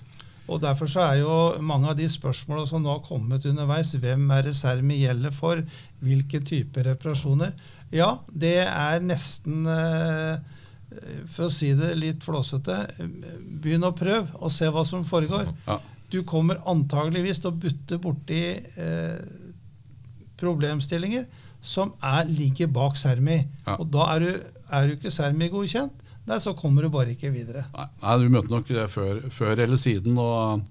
Og 0.49 0.61
Derfor 0.63 0.89
så 0.89 1.03
er 1.05 1.19
jo 1.21 1.33
mange 1.61 1.91
av 1.91 1.97
de 1.99 2.07
spørsmålene 2.09 2.69
som 2.69 2.81
nå 2.81 2.95
har 2.95 3.03
kommet 3.05 3.45
underveis, 3.45 3.93
hvem 4.01 4.23
er 4.33 4.47
det 4.47 4.55
Sermi 4.57 4.97
gjelder 5.03 5.35
for, 5.35 5.61
hvilke 6.01 6.41
typer 6.41 6.89
reparasjoner, 6.89 7.53
ja, 7.93 8.09
det 8.29 8.57
er 8.69 9.01
nesten 9.01 9.65
eh, 9.65 10.57
For 11.33 11.47
å 11.47 11.53
si 11.53 11.71
det 11.73 11.95
litt 11.97 12.21
flåsete 12.21 12.75
Begynn 12.99 13.87
å 13.87 13.95
prøve 13.97 14.29
og 14.37 14.53
se 14.53 14.69
hva 14.69 14.83
som 14.85 15.01
foregår. 15.05 15.49
Ja. 15.65 15.79
Du 16.13 16.21
kommer 16.25 16.61
antageligvis 16.69 17.41
til 17.41 17.51
å 17.51 17.57
butte 17.65 17.97
borti 18.01 18.41
eh, 18.57 19.19
problemstillinger 20.39 21.25
som 21.61 21.91
er, 22.01 22.29
ligger 22.29 22.69
bak 22.71 22.97
Sermi. 22.97 23.41
Og 23.75 23.89
da 23.91 24.05
er 24.15 24.23
du, 24.23 24.29
er 24.71 24.87
du 24.87 24.95
ikke 24.95 25.13
Sermi 25.13 25.49
nei, 26.29 26.39
så 26.43 26.55
kommer 26.57 26.85
du 26.85 26.93
bare 26.93 27.15
ikke 27.15 27.33
videre. 27.33 27.65
Nei, 27.75 28.15
Du 28.21 28.29
møter 28.29 28.53
nok 28.53 28.69
det 28.69 28.87
før, 28.93 29.25
før 29.33 29.65
eller 29.65 29.81
siden. 29.81 30.17
og 30.17 30.65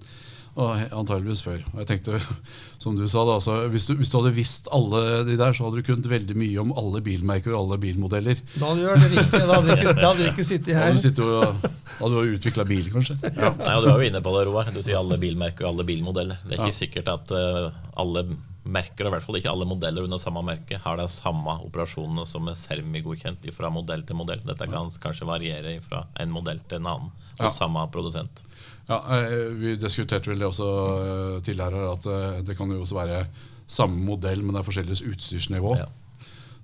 og 0.59 0.81
antageligvis 0.91 1.41
før. 1.45 1.59
Og 1.73 1.81
jeg 1.83 1.89
tenkte, 1.91 2.19
som 2.83 2.97
du 2.97 3.05
sa 3.07 3.23
da, 3.27 3.37
altså, 3.39 3.55
hvis, 3.71 3.85
du, 3.87 3.93
hvis, 3.99 4.11
du, 4.11 4.17
hadde 4.19 4.35
visst 4.35 4.69
alle 4.75 5.21
de 5.27 5.37
der, 5.39 5.55
så 5.55 5.67
hadde 5.67 5.79
du 5.79 5.87
kunnet 5.87 6.09
veldig 6.11 6.35
mye 6.39 6.63
om 6.63 6.73
alle 6.79 7.03
bilmerker 7.05 7.53
og 7.53 7.61
alle 7.61 7.79
bilmodeller. 7.85 8.41
Da 8.55 8.71
hadde 8.71 8.81
du 8.81 8.87
gjort 8.87 9.05
det 9.05 9.11
riktig. 9.13 9.39
Da 9.39 9.53
hadde 9.53 9.67
du 9.67 9.73
ikke, 9.75 9.95
hadde 10.01 10.19
du 10.19 10.27
ikke 10.33 10.47
sittet 10.49 10.75
her. 10.75 10.99
Da 11.19 12.03
hadde 12.03 12.13
du 12.13 12.35
utvikla 12.35 12.67
bil, 12.69 12.91
kanskje. 12.93 13.17
Ja. 13.29 13.53
Nei, 13.55 13.73
og 13.77 13.85
Du 13.85 13.91
er 13.93 14.03
jo 14.03 14.11
inne 14.11 14.23
på 14.25 14.35
det, 14.35 14.45
Roar. 14.49 14.71
Du 14.73 14.81
sier 14.81 14.99
alle 14.99 15.19
bilmerker 15.21 15.67
og 15.67 15.73
alle 15.75 15.87
bilmodeller. 15.87 16.43
Det 16.45 16.55
er 16.55 16.63
ikke 16.63 16.73
ja. 16.73 16.79
sikkert 16.81 17.11
at 17.13 17.35
uh, 17.35 17.89
alle 17.99 18.25
merker, 18.67 19.05
og 19.05 19.11
i 19.11 19.15
hvert 19.15 19.25
fall 19.25 19.37
ikke 19.39 19.51
alle 19.51 19.67
modeller 19.67 20.05
under 20.05 20.19
samme 20.21 20.41
merke, 20.45 20.79
har 20.83 20.99
de 20.99 21.05
samme 21.11 21.55
operasjonene 21.65 22.25
som 22.27 22.49
er 22.51 22.57
Sermi-godkjent 22.59 23.47
fra 23.55 23.71
modell 23.73 24.03
til 24.07 24.19
modell. 24.19 24.41
Dette 24.45 24.67
kan 24.69 24.91
kanskje 25.01 25.27
variere 25.29 25.77
fra 25.83 26.03
en 26.19 26.33
modell 26.33 26.59
til 26.67 26.81
en 26.81 26.89
annen 26.91 27.13
hos 27.39 27.47
ja. 27.47 27.53
samme 27.55 27.85
produsent. 27.93 28.43
Ja, 28.89 28.99
eh, 29.15 29.53
Vi 29.55 29.77
diskuterte 29.79 30.31
vel 30.31 30.43
det 30.43 30.49
også 30.49 30.67
eh, 30.67 31.39
tidligere, 31.45 31.87
at 31.93 32.09
eh, 32.09 32.43
det 32.45 32.57
kan 32.59 32.71
jo 32.73 32.81
også 32.83 32.99
være 32.99 33.23
samme 33.69 34.01
modell, 34.03 34.43
men 34.43 34.55
det 34.55 34.61
er 34.61 34.67
forskjellig 34.67 34.99
utstyrsnivå. 35.13 35.75
Ja. 35.79 35.87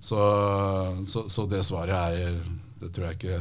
Så, 0.00 0.20
så, 1.08 1.24
så, 1.32 1.46
det 1.48 1.64
svaret 1.64 1.96
er 1.96 2.34
Det 2.78 2.90
tror 2.92 3.06
jeg 3.06 3.16
ikke 3.16 3.38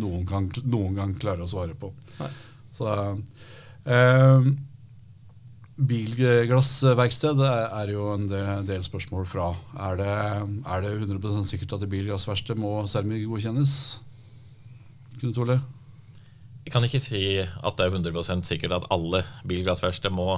noen, 0.00 0.24
kan, 0.26 0.48
noen 0.64 0.96
gang 0.96 1.12
klarer 1.20 1.44
å 1.44 1.50
svare 1.50 1.76
på. 1.78 1.92
Nei. 2.18 2.30
Så 2.72 2.88
eh, 3.84 4.46
Bilglassverksted 5.88 7.40
er 7.42 7.90
jo 7.90 8.12
en 8.14 8.28
del 8.30 8.84
spørsmål 8.86 9.26
fra. 9.26 9.50
Er 9.88 9.98
det, 9.98 10.14
er 10.62 10.84
det 10.84 10.92
100% 11.00 11.48
sikkert 11.48 11.76
at 11.76 11.86
et 11.86 11.92
bilglassverksted 11.92 12.60
må 12.60 12.74
Sermi-godkjennes? 12.90 13.76
Knut 15.20 15.40
Ole? 15.42 15.60
Jeg 16.62 16.74
kan 16.74 16.86
ikke 16.86 17.02
si 17.02 17.22
at 17.42 17.78
det 17.78 17.86
er 17.88 17.96
100% 17.98 18.46
sikkert 18.46 18.76
at 18.76 18.86
alle 18.94 19.24
bilglassverksted 19.48 20.14
må 20.14 20.36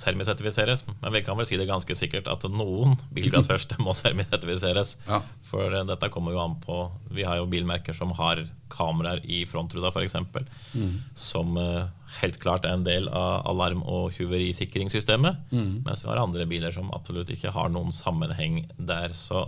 sermisertifiseres, 0.00 0.84
men 0.86 1.12
vi 1.12 1.22
kan 1.26 1.36
vel 1.38 1.46
si 1.48 1.58
det 1.58 1.66
ganske 1.68 1.94
sikkert 1.98 2.28
at 2.30 2.46
noen 2.48 2.96
bilglassverksted 3.16 3.82
må 3.82 3.94
sermisertifiseres. 3.98 4.96
Ja. 5.08 5.20
For 5.46 5.74
eh, 5.74 5.86
dette 5.88 6.10
kommer 6.14 6.36
jo 6.36 6.42
an 6.44 6.56
på 6.62 6.82
Vi 7.10 7.26
har 7.26 7.40
jo 7.40 7.48
bilmerker 7.50 7.96
som 7.96 8.14
har 8.16 8.44
kameraer 8.72 9.24
i 9.26 9.42
frontruta, 9.50 9.90
f.eks., 9.90 10.16
mm. 10.74 10.92
som 11.18 11.56
uh, 11.58 11.88
helt 12.20 12.40
klart 12.42 12.66
er 12.66 12.74
en 12.76 12.86
del 12.86 13.08
av 13.08 13.46
alarm- 13.50 13.84
og 13.86 14.10
tjuverisikringssystemet. 14.16 15.44
Mm. 15.52 15.82
Mens 15.86 16.04
vi 16.04 16.10
har 16.10 16.22
andre 16.22 16.46
biler 16.50 16.74
som 16.74 16.90
absolutt 16.96 17.30
ikke 17.34 17.54
har 17.54 17.70
noen 17.72 17.94
sammenheng 17.94 18.64
der. 18.76 19.14
Så 19.16 19.46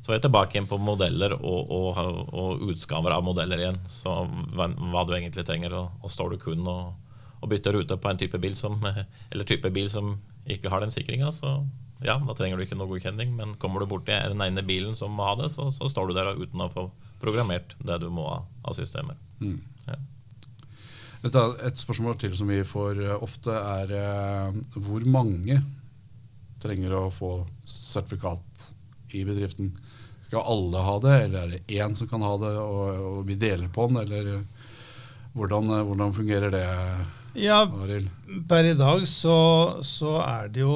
så 0.00 0.14
er 0.14 0.16
jeg 0.16 0.24
tilbake 0.24 0.56
igjen 0.56 0.68
på 0.68 0.78
modeller 0.80 1.34
og, 1.36 1.72
og, 1.76 1.98
og 2.32 2.62
utgaver 2.72 3.12
av 3.12 3.24
modeller 3.24 3.60
igjen. 3.60 3.78
Så 3.84 4.14
hva, 4.56 4.70
hva 4.72 5.04
du 5.04 5.12
egentlig 5.16 5.44
trenger. 5.44 5.76
Og, 5.76 6.00
og 6.00 6.12
står 6.12 6.32
du 6.32 6.40
kun 6.40 6.64
og, 6.64 6.94
og 7.40 7.52
bytter 7.52 7.76
rute 7.76 7.98
på 8.00 8.08
en 8.08 8.20
type 8.20 8.40
bil 8.40 8.56
som, 8.56 8.80
eller 9.30 9.48
type 9.48 9.70
bil 9.74 9.90
som 9.92 10.16
ikke 10.50 10.72
har 10.72 10.80
den 10.80 10.94
sikringa, 10.94 11.28
så 11.36 11.60
ja, 12.00 12.16
da 12.16 12.32
trenger 12.32 12.56
du 12.56 12.64
ikke 12.64 12.78
noe 12.80 12.88
godkjenning. 12.88 13.34
Men 13.36 13.52
kommer 13.60 13.84
du 13.84 13.90
borti 13.90 14.16
den 14.16 14.40
ene 14.40 14.64
bilen 14.64 14.96
som 14.96 15.12
må 15.12 15.28
ha 15.28 15.36
det, 15.42 15.50
så, 15.52 15.68
så, 15.74 15.90
står 15.92 16.08
du 16.08 16.16
der 16.16 16.32
uten 16.38 16.64
å 16.64 16.70
få 16.72 16.88
programmert 17.20 17.76
det 17.84 18.00
du 18.00 18.08
må 18.08 18.24
ha 18.30 18.40
av 18.64 18.78
systemer. 18.78 19.20
Mm. 19.44 19.58
Ja. 19.84 20.00
Et, 21.20 21.36
et, 21.36 21.76
spørsmål 21.76 22.16
til 22.20 22.32
som 22.36 22.48
vi 22.48 22.62
får 22.64 23.02
eh, 23.04 23.22
ofte, 23.22 23.52
er 23.52 23.92
uh, 23.92 24.60
hvor 24.80 25.04
mange 25.04 25.58
trenger 26.60 26.94
å 26.96 27.02
få 27.12 27.32
sertifikat 27.64 28.70
i 29.16 29.24
bedriften. 29.28 29.74
Skal 30.28 30.46
alle 30.48 30.84
ha 30.86 30.96
det, 31.02 31.14
eller 31.26 31.42
er 31.42 31.52
det 31.54 31.78
én 31.80 31.96
som 31.96 32.08
kan 32.08 32.24
ha 32.24 32.32
det, 32.40 32.54
og, 32.60 33.04
og 33.10 33.22
vi 33.28 33.36
deler 33.40 33.68
på 33.72 33.88
den? 33.90 34.00
Eller 34.04 34.42
hvordan, 35.36 35.72
hvordan 35.88 36.16
fungerer 36.16 36.52
det, 36.54 36.64
Ja, 37.38 37.60
Per 38.48 38.64
i 38.66 38.74
dag 38.74 39.02
så, 39.06 39.34
så 39.86 40.16
er 40.22 40.48
det 40.50 40.62
jo 40.64 40.74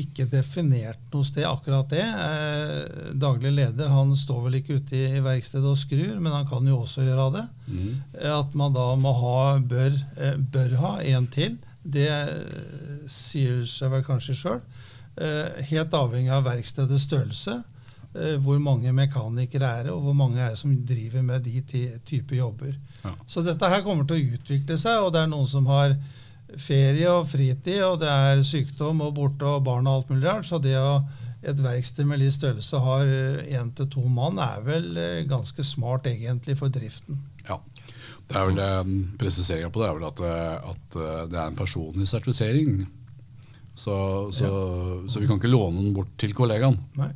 ikke 0.00 0.26
definert 0.28 1.00
noe 1.12 1.24
sted 1.26 1.46
akkurat 1.48 1.88
det. 1.92 2.04
Eh, 2.04 3.12
daglig 3.20 3.52
leder 3.56 3.92
han 3.92 4.12
står 4.18 4.42
vel 4.46 4.58
ikke 4.60 4.78
ute 4.80 4.96
i, 4.98 5.04
i 5.18 5.22
verkstedet 5.24 5.68
og 5.70 5.78
skrur, 5.80 6.16
men 6.20 6.32
han 6.34 6.48
kan 6.48 6.66
jo 6.68 6.82
også 6.82 7.06
gjøre 7.06 7.28
det. 7.38 7.44
Mm. 7.68 7.92
Eh, 8.20 8.32
At 8.34 8.56
man 8.58 8.76
da 8.76 8.90
må 9.00 9.14
ha, 9.20 9.36
bør, 9.60 9.96
eh, 10.18 10.36
bør 10.36 10.76
ha 10.82 10.92
en 11.14 11.28
til, 11.32 11.56
det 11.84 12.08
eh, 12.08 13.06
sier 13.10 13.64
seg 13.68 13.92
vel 13.92 14.04
kanskje 14.06 14.36
sjøl. 14.40 14.60
Helt 15.14 15.92
avhengig 15.94 16.32
av 16.34 16.42
verkstedets 16.48 17.04
størrelse, 17.06 17.60
eh, 17.60 17.73
hvor 18.44 18.60
mange 18.62 18.92
mekanikere 18.94 19.66
er 19.66 19.86
det, 19.88 19.94
og 19.94 20.04
hvor 20.04 20.14
mange 20.14 20.38
er 20.38 20.52
det 20.52 20.60
som 20.60 20.74
driver 20.86 21.24
med 21.26 21.42
de 21.42 21.62
type 22.06 22.36
jobber. 22.36 22.76
Ja. 23.02 23.10
Så 23.26 23.42
dette 23.42 23.70
her 23.72 23.82
kommer 23.82 24.06
til 24.06 24.20
å 24.20 24.36
utvikle 24.36 24.76
seg, 24.78 25.02
og 25.02 25.10
det 25.16 25.24
er 25.24 25.32
noen 25.32 25.48
som 25.50 25.66
har 25.66 25.96
ferie 26.62 27.10
og 27.10 27.26
fritid, 27.32 27.80
og 27.82 27.98
det 28.04 28.12
er 28.12 28.44
sykdom 28.46 29.02
og 29.02 29.16
borte 29.16 29.48
og 29.48 29.64
barn 29.66 29.90
og 29.90 29.98
alt 29.98 30.12
mulig 30.14 30.28
rart. 30.28 30.46
Så 30.46 30.62
det 30.62 30.76
å 30.78 31.00
et 31.44 31.60
verksted 31.60 32.08
med 32.08 32.22
litt 32.22 32.34
størrelse 32.36 32.80
har 32.80 33.08
én 33.44 33.72
til 33.76 33.88
to 33.92 34.04
mann, 34.08 34.40
er 34.40 34.62
vel 34.64 34.96
eh, 34.96 35.24
ganske 35.28 35.64
smart 35.66 36.08
egentlig 36.08 36.56
for 36.60 36.72
driften. 36.72 37.20
Ja. 37.48 37.58
Det 38.24 38.38
er 38.40 38.48
vel 38.48 38.60
eh, 38.64 38.92
Presiseringa 39.20 39.70
på 39.72 39.82
det 39.82 39.90
er 39.90 39.98
vel 39.98 40.08
at, 40.08 40.22
eh, 40.24 40.70
at 40.72 40.98
eh, 40.98 41.22
det 41.32 41.38
er 41.38 41.50
en 41.50 41.58
personlig 41.58 42.08
sertifisering. 42.08 42.86
Så, 43.74 43.94
så, 44.32 44.48
så 45.10 45.20
vi 45.20 45.26
kan 45.26 45.40
ikke 45.40 45.50
låne 45.50 45.82
den 45.82 45.94
bort 45.96 46.12
til 46.20 46.32
kollegaen. 46.36 46.78
Nei. 46.96 47.10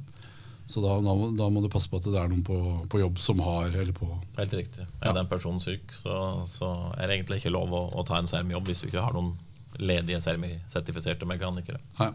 Så 0.68 0.82
da, 0.84 0.98
da, 1.00 1.14
må- 1.16 1.30
da 1.36 1.46
må 1.48 1.62
du 1.64 1.68
passe 1.72 1.88
på 1.88 1.96
at 1.96 2.04
det 2.04 2.18
er 2.20 2.28
noen 2.28 2.42
på, 2.44 2.56
på 2.92 2.98
jobb 3.00 3.16
som 3.24 3.38
har 3.40 3.70
eller 3.72 3.94
på 3.96 4.08
Helt 4.36 4.52
riktig. 4.52 4.84
Er 5.00 5.14
den 5.16 5.26
personen 5.30 5.60
syk, 5.64 5.90
så, 5.96 6.44
så 6.46 6.68
er 6.98 7.08
det 7.08 7.16
egentlig 7.22 7.38
ikke 7.40 7.54
lov 7.54 7.72
å, 7.72 7.84
å 7.96 8.04
ta 8.04 8.18
en 8.20 8.28
sermi-jobb 8.28 8.68
hvis 8.68 8.82
du 8.84 8.90
ikke 8.90 9.04
har 9.06 9.16
noen 9.16 9.32
ledige 9.78 10.18
sermi-sertifiserte 10.20 11.24
mekanikere. 11.28 11.78
Nei, 12.00 12.10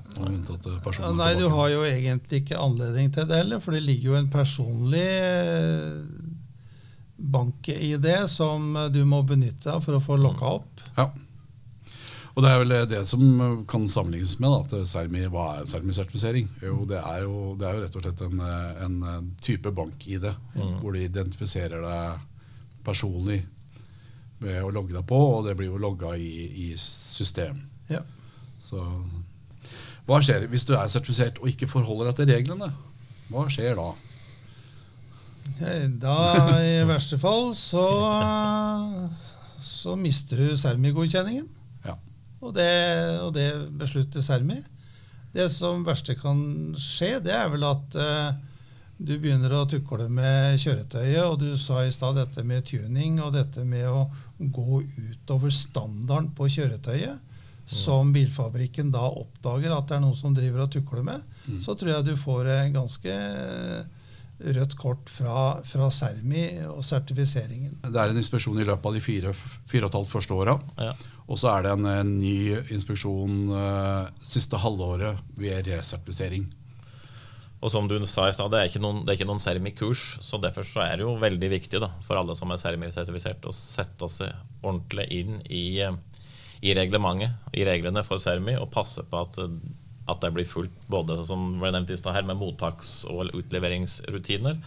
Ja, 1.05 1.09
er 1.13 1.17
nei, 1.17 1.31
du 1.39 1.47
har 1.53 1.69
jo 1.71 1.81
egentlig 1.87 2.41
ikke 2.43 2.59
anledning 2.61 3.11
til 3.15 3.27
det 3.29 3.37
heller, 3.41 3.61
for 3.63 3.73
det 3.77 3.83
ligger 3.85 4.11
jo 4.11 4.15
en 4.19 4.29
personlig 4.33 5.03
eh, 5.05 6.01
bank-ID 7.17 8.07
som 8.29 8.73
du 8.93 9.03
må 9.07 9.21
benytte 9.27 9.77
for 9.85 9.97
å 9.97 10.01
få 10.03 10.17
lokka 10.19 10.53
opp. 10.59 10.81
Ja. 10.97 11.09
Og 12.33 12.41
det 12.41 12.49
er 12.49 12.61
vel 12.63 12.73
det 12.89 13.01
som 13.05 13.23
kan 13.69 13.83
sammenlignes 13.91 14.39
med 14.41 14.49
da, 14.49 14.79
at 14.81 14.89
Sermi, 14.89 15.21
hva 15.29 15.59
er 15.59 15.67
Sermi-sertifisering? 15.69 16.47
Jo, 16.65 16.79
det 16.89 16.97
er 16.97 17.27
jo, 17.27 17.53
det 17.59 17.67
er 17.67 17.75
jo 17.77 17.83
rett 17.83 17.97
og 17.99 18.05
slett 18.07 18.23
en, 18.25 18.41
en 18.87 19.27
type 19.43 19.69
bank-ID, 19.77 20.25
hvor 20.81 20.97
de 20.97 21.05
identifiserer 21.05 21.85
deg 21.85 22.23
personlig 22.83 23.43
ved 24.43 24.63
å 24.65 24.71
logge 24.73 24.95
deg 24.95 25.05
på, 25.07 25.19
og 25.37 25.45
det 25.45 25.53
blir 25.59 25.69
jo 25.69 25.81
logga 25.81 26.15
i, 26.17 26.31
i 26.65 26.71
system. 26.81 27.61
Ja. 27.91 28.01
Så 28.63 28.81
hva 30.07 30.19
skjer 30.23 30.49
hvis 30.51 30.65
du 30.67 30.73
er 30.75 30.89
sertifisert 30.91 31.37
og 31.39 31.51
ikke 31.51 31.69
forholder 31.71 32.09
deg 32.09 32.17
til 32.17 32.33
reglene? 32.33 32.73
Hva 33.29 33.45
skjer 33.51 33.77
da? 33.79 33.91
Da, 36.01 36.17
i 36.65 36.81
verste 36.87 37.19
fall, 37.21 37.51
så, 37.55 37.83
så 39.63 39.95
mister 39.99 40.41
du 40.41 40.57
Sermi-godkjenningen. 40.59 41.47
Og 42.43 42.51
det, 42.55 42.71
og 43.23 43.31
det 43.35 43.49
beslutter 43.79 44.23
Sermi. 44.23 44.59
Det 45.33 45.47
som 45.49 45.85
verste 45.87 46.15
kan 46.19 46.39
skje, 46.77 47.17
det 47.23 47.33
er 47.33 47.47
vel 47.49 47.63
at 47.65 47.95
uh, 47.97 48.35
du 48.99 49.15
begynner 49.17 49.55
å 49.55 49.63
tukle 49.69 50.05
med 50.11 50.59
kjøretøyet, 50.61 51.23
og 51.25 51.39
du 51.41 51.55
sa 51.57 51.81
i 51.83 51.93
stad 51.93 52.19
dette 52.19 52.43
med 52.45 52.67
tuning 52.67 53.17
og 53.23 53.33
dette 53.33 53.63
med 53.65 53.87
å 53.89 54.05
gå 54.37 54.83
utover 54.83 55.53
standarden 55.53 56.29
på 56.37 56.49
kjøretøyet, 56.53 57.31
som 57.65 58.11
bilfabrikken 58.13 58.91
da 58.91 59.07
oppdager 59.07 59.71
at 59.71 59.87
det 59.87 59.97
er 59.97 60.03
noen 60.03 60.19
som 60.19 60.35
driver 60.35 60.65
og 60.65 60.73
tukler 60.75 61.05
med, 61.07 61.21
så 61.63 61.73
tror 61.79 61.93
jeg 61.95 62.07
du 62.09 62.15
får 62.19 62.49
en 62.51 62.73
ganske 62.75 63.13
rødt 64.39 64.75
kort 64.79 65.11
fra, 65.11 65.61
fra 65.67 65.89
Sermi 65.93 66.45
og 66.67 66.81
sertifiseringen. 66.85 67.77
Det 67.85 67.99
er 67.99 68.11
en 68.11 68.19
inspeksjon 68.19 68.59
i 68.59 68.65
løpet 68.67 68.89
av 68.89 68.97
de 68.97 69.03
fire, 69.03 69.33
fire 69.69 69.85
og 69.85 69.91
et 69.91 69.99
halvt 69.99 70.13
første 70.13 70.37
åra. 70.37 70.57
Ja. 70.81 70.95
Og 71.27 71.39
så 71.39 71.53
er 71.53 71.63
det 71.65 71.75
en, 71.77 71.87
en 71.87 72.17
ny 72.19 72.57
inspeksjon 72.73 73.45
uh, 73.53 74.09
siste 74.25 74.59
halvåret 74.59 75.21
ved 75.39 75.69
resertifisering. 75.71 76.49
Og 77.63 77.71
som 77.71 77.87
du 77.87 77.95
sa 78.03 78.25
i 78.27 78.33
stad, 78.35 78.51
det 78.51 78.59
er 78.59 78.67
ikke 78.67 78.81
noen, 78.83 79.05
det 79.05 79.13
er 79.13 79.21
ikke 79.21 79.29
noen 79.29 79.39
Sermi-kurs, 79.39 80.01
så 80.25 80.39
derfor 80.41 80.67
så 80.67 80.81
er 80.83 80.97
det 80.99 81.05
jo 81.05 81.13
veldig 81.21 81.49
viktig 81.53 81.79
da, 81.79 81.93
for 82.03 82.19
alle 82.19 82.35
som 82.35 82.51
er 82.51 82.59
Sermi-sertifisert, 82.59 83.45
å 83.47 83.55
sette 83.55 84.09
seg 84.11 84.33
ordentlig 84.59 85.05
inn 85.15 85.37
i, 85.47 85.79
eh, 85.79 85.95
i 86.59 86.75
reglementet, 86.75 87.37
i 87.55 87.63
reglene 87.63 88.03
for 88.03 88.19
Sermi, 88.19 88.57
og 88.59 88.67
passe 88.73 89.05
på 89.07 89.21
at, 89.21 89.39
eh, 89.39 89.55
at 90.09 90.19
det 90.23 90.33
blir 90.35 90.47
fulgt 90.47 90.87
både 90.91 91.15
som 91.27 91.45
ble 91.61 91.71
nevnt 91.71 91.91
i 91.93 91.97
stad 91.99 92.15
her, 92.17 92.25
med 92.27 92.39
mottaks- 92.39 93.03
og 93.07 93.31
utleveringsrutiner, 93.37 94.57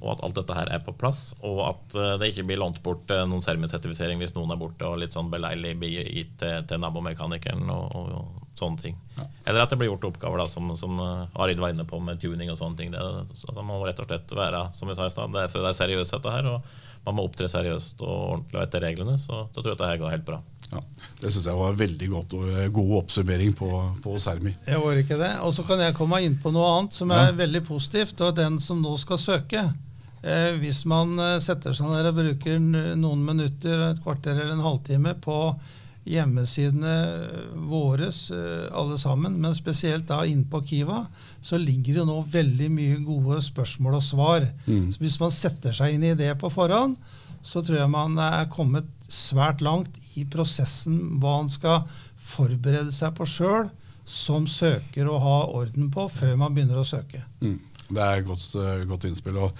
og 0.00 0.10
at 0.14 0.22
alt 0.24 0.38
dette 0.38 0.54
her 0.56 0.70
er 0.72 0.84
på 0.84 0.94
plass, 0.96 1.34
og 1.44 1.58
at 1.66 1.96
eh, 1.98 2.14
det 2.20 2.30
ikke 2.32 2.46
blir 2.48 2.60
lånt 2.62 2.78
bort 2.84 3.10
eh, 3.10 3.24
noen 3.28 3.42
Sermi-sertifisering 3.44 4.22
hvis 4.22 4.34
noen 4.36 4.54
er 4.54 4.60
borte, 4.60 4.86
og 4.86 5.00
litt 5.02 5.12
sånn 5.12 5.32
beleilig 5.32 5.74
gitt 5.82 6.38
til, 6.40 6.62
til 6.70 6.80
nabomekanikeren 6.80 7.68
og, 7.74 7.96
og, 7.98 8.14
og 8.16 8.46
sånne 8.58 8.80
ting. 8.80 8.96
Eller 9.44 9.64
at 9.64 9.72
det 9.72 9.78
blir 9.80 9.90
gjort 9.90 10.08
oppgaver 10.08 10.40
da, 10.40 10.46
som, 10.50 10.70
som 10.78 10.96
eh, 11.02 11.40
Arild 11.42 11.60
var 11.60 11.74
inne 11.74 11.86
på 11.88 12.00
med 12.00 12.22
tuning 12.22 12.50
og 12.52 12.58
sånne 12.60 12.78
ting. 12.80 12.94
Det, 12.94 13.02
altså, 13.02 13.50
man 13.60 13.74
må 13.74 13.82
rett 13.84 14.00
og 14.02 14.08
slett 14.08 14.34
være 14.38 14.68
som 14.76 14.90
vi 14.90 14.96
sa 14.98 15.08
i 15.08 15.14
sted, 15.14 15.34
det 15.34 15.48
det 15.52 15.66
er 15.68 15.80
seriøst 15.82 16.16
dette 16.16 16.36
her, 16.38 16.52
og 16.54 16.78
man 17.06 17.16
må 17.16 17.24
opptre 17.28 17.48
seriøst 17.50 18.02
og 18.04 18.14
ordentlig 18.14 18.58
og 18.58 18.62
etter 18.64 18.84
reglene. 18.84 19.16
Så 19.20 19.44
da 19.46 19.60
tror 19.60 19.72
jeg 19.72 19.80
dette 19.80 19.98
går 20.02 20.14
helt 20.14 20.26
bra. 20.28 20.38
Ja, 20.68 20.82
det 21.22 21.32
syns 21.32 21.46
jeg 21.48 21.56
var 21.56 21.72
en 21.72 21.80
veldig 21.80 22.08
godt, 22.12 22.34
og 22.36 22.72
god 22.76 22.94
oppsummering 22.98 23.54
på, 23.56 23.68
på 24.04 24.16
Sermi. 24.20 24.52
Jeg 24.68 24.82
var 24.82 25.00
ikke 25.00 25.20
det. 25.20 25.32
Og 25.46 25.54
så 25.56 25.64
kan 25.68 25.80
jeg 25.80 25.96
komme 25.96 26.20
inn 26.24 26.36
på 26.42 26.52
noe 26.54 26.68
annet 26.74 26.98
som 26.98 27.12
er 27.16 27.36
veldig 27.38 27.64
positivt. 27.68 28.20
og 28.20 28.36
Den 28.36 28.60
som 28.62 28.82
nå 28.84 28.96
skal 29.00 29.22
søke. 29.22 29.64
Eh, 30.22 30.52
hvis 30.58 30.82
man 30.90 31.14
eh, 31.22 31.38
setter 31.42 31.76
seg 31.76 31.92
ned 31.92 32.10
og 32.10 32.18
bruker 32.18 32.58
noen 32.60 33.24
minutter, 33.24 33.84
et 33.88 34.02
kvarter 34.02 34.34
eller 34.34 34.56
en 34.56 34.66
halvtime 34.66 35.14
på 35.22 35.38
hjemmesidene 36.08 36.94
våre, 37.68 38.10
alle 38.72 38.98
sammen, 39.00 39.36
men 39.42 39.56
spesielt 39.56 40.08
da 40.08 40.22
inne 40.26 40.48
på 40.48 40.62
Kiva, 40.66 41.02
så 41.40 41.60
ligger 41.60 42.00
det 42.00 42.06
nå 42.08 42.18
veldig 42.32 42.68
mye 42.72 42.98
gode 43.04 43.40
spørsmål 43.44 43.98
og 44.00 44.04
svar. 44.04 44.48
Mm. 44.66 44.90
Så 44.94 45.02
hvis 45.04 45.18
man 45.20 45.34
setter 45.34 45.76
seg 45.76 45.96
inn 45.96 46.06
i 46.08 46.16
det 46.18 46.32
på 46.40 46.50
forhånd, 46.52 46.96
så 47.44 47.62
tror 47.64 47.82
jeg 47.82 47.92
man 47.92 48.18
er 48.20 48.48
kommet 48.52 48.88
svært 49.08 49.62
langt 49.64 49.94
i 50.18 50.24
prosessen 50.28 51.20
hva 51.20 51.38
man 51.42 51.52
skal 51.52 51.84
forberede 52.28 52.92
seg 52.92 53.14
på 53.16 53.28
sjøl, 53.28 53.68
som 54.08 54.46
søker 54.48 55.08
å 55.08 55.20
ha 55.20 55.38
orden 55.52 55.90
på 55.92 56.06
før 56.12 56.36
man 56.40 56.54
begynner 56.56 56.80
å 56.80 56.88
søke. 56.88 57.20
Mm. 57.44 57.58
Det 57.88 58.04
er 58.04 58.20
et 58.20 58.26
godt, 58.28 58.44
eh, 58.56 58.84
godt 58.88 59.04
innspill. 59.08 59.36
og 59.36 59.52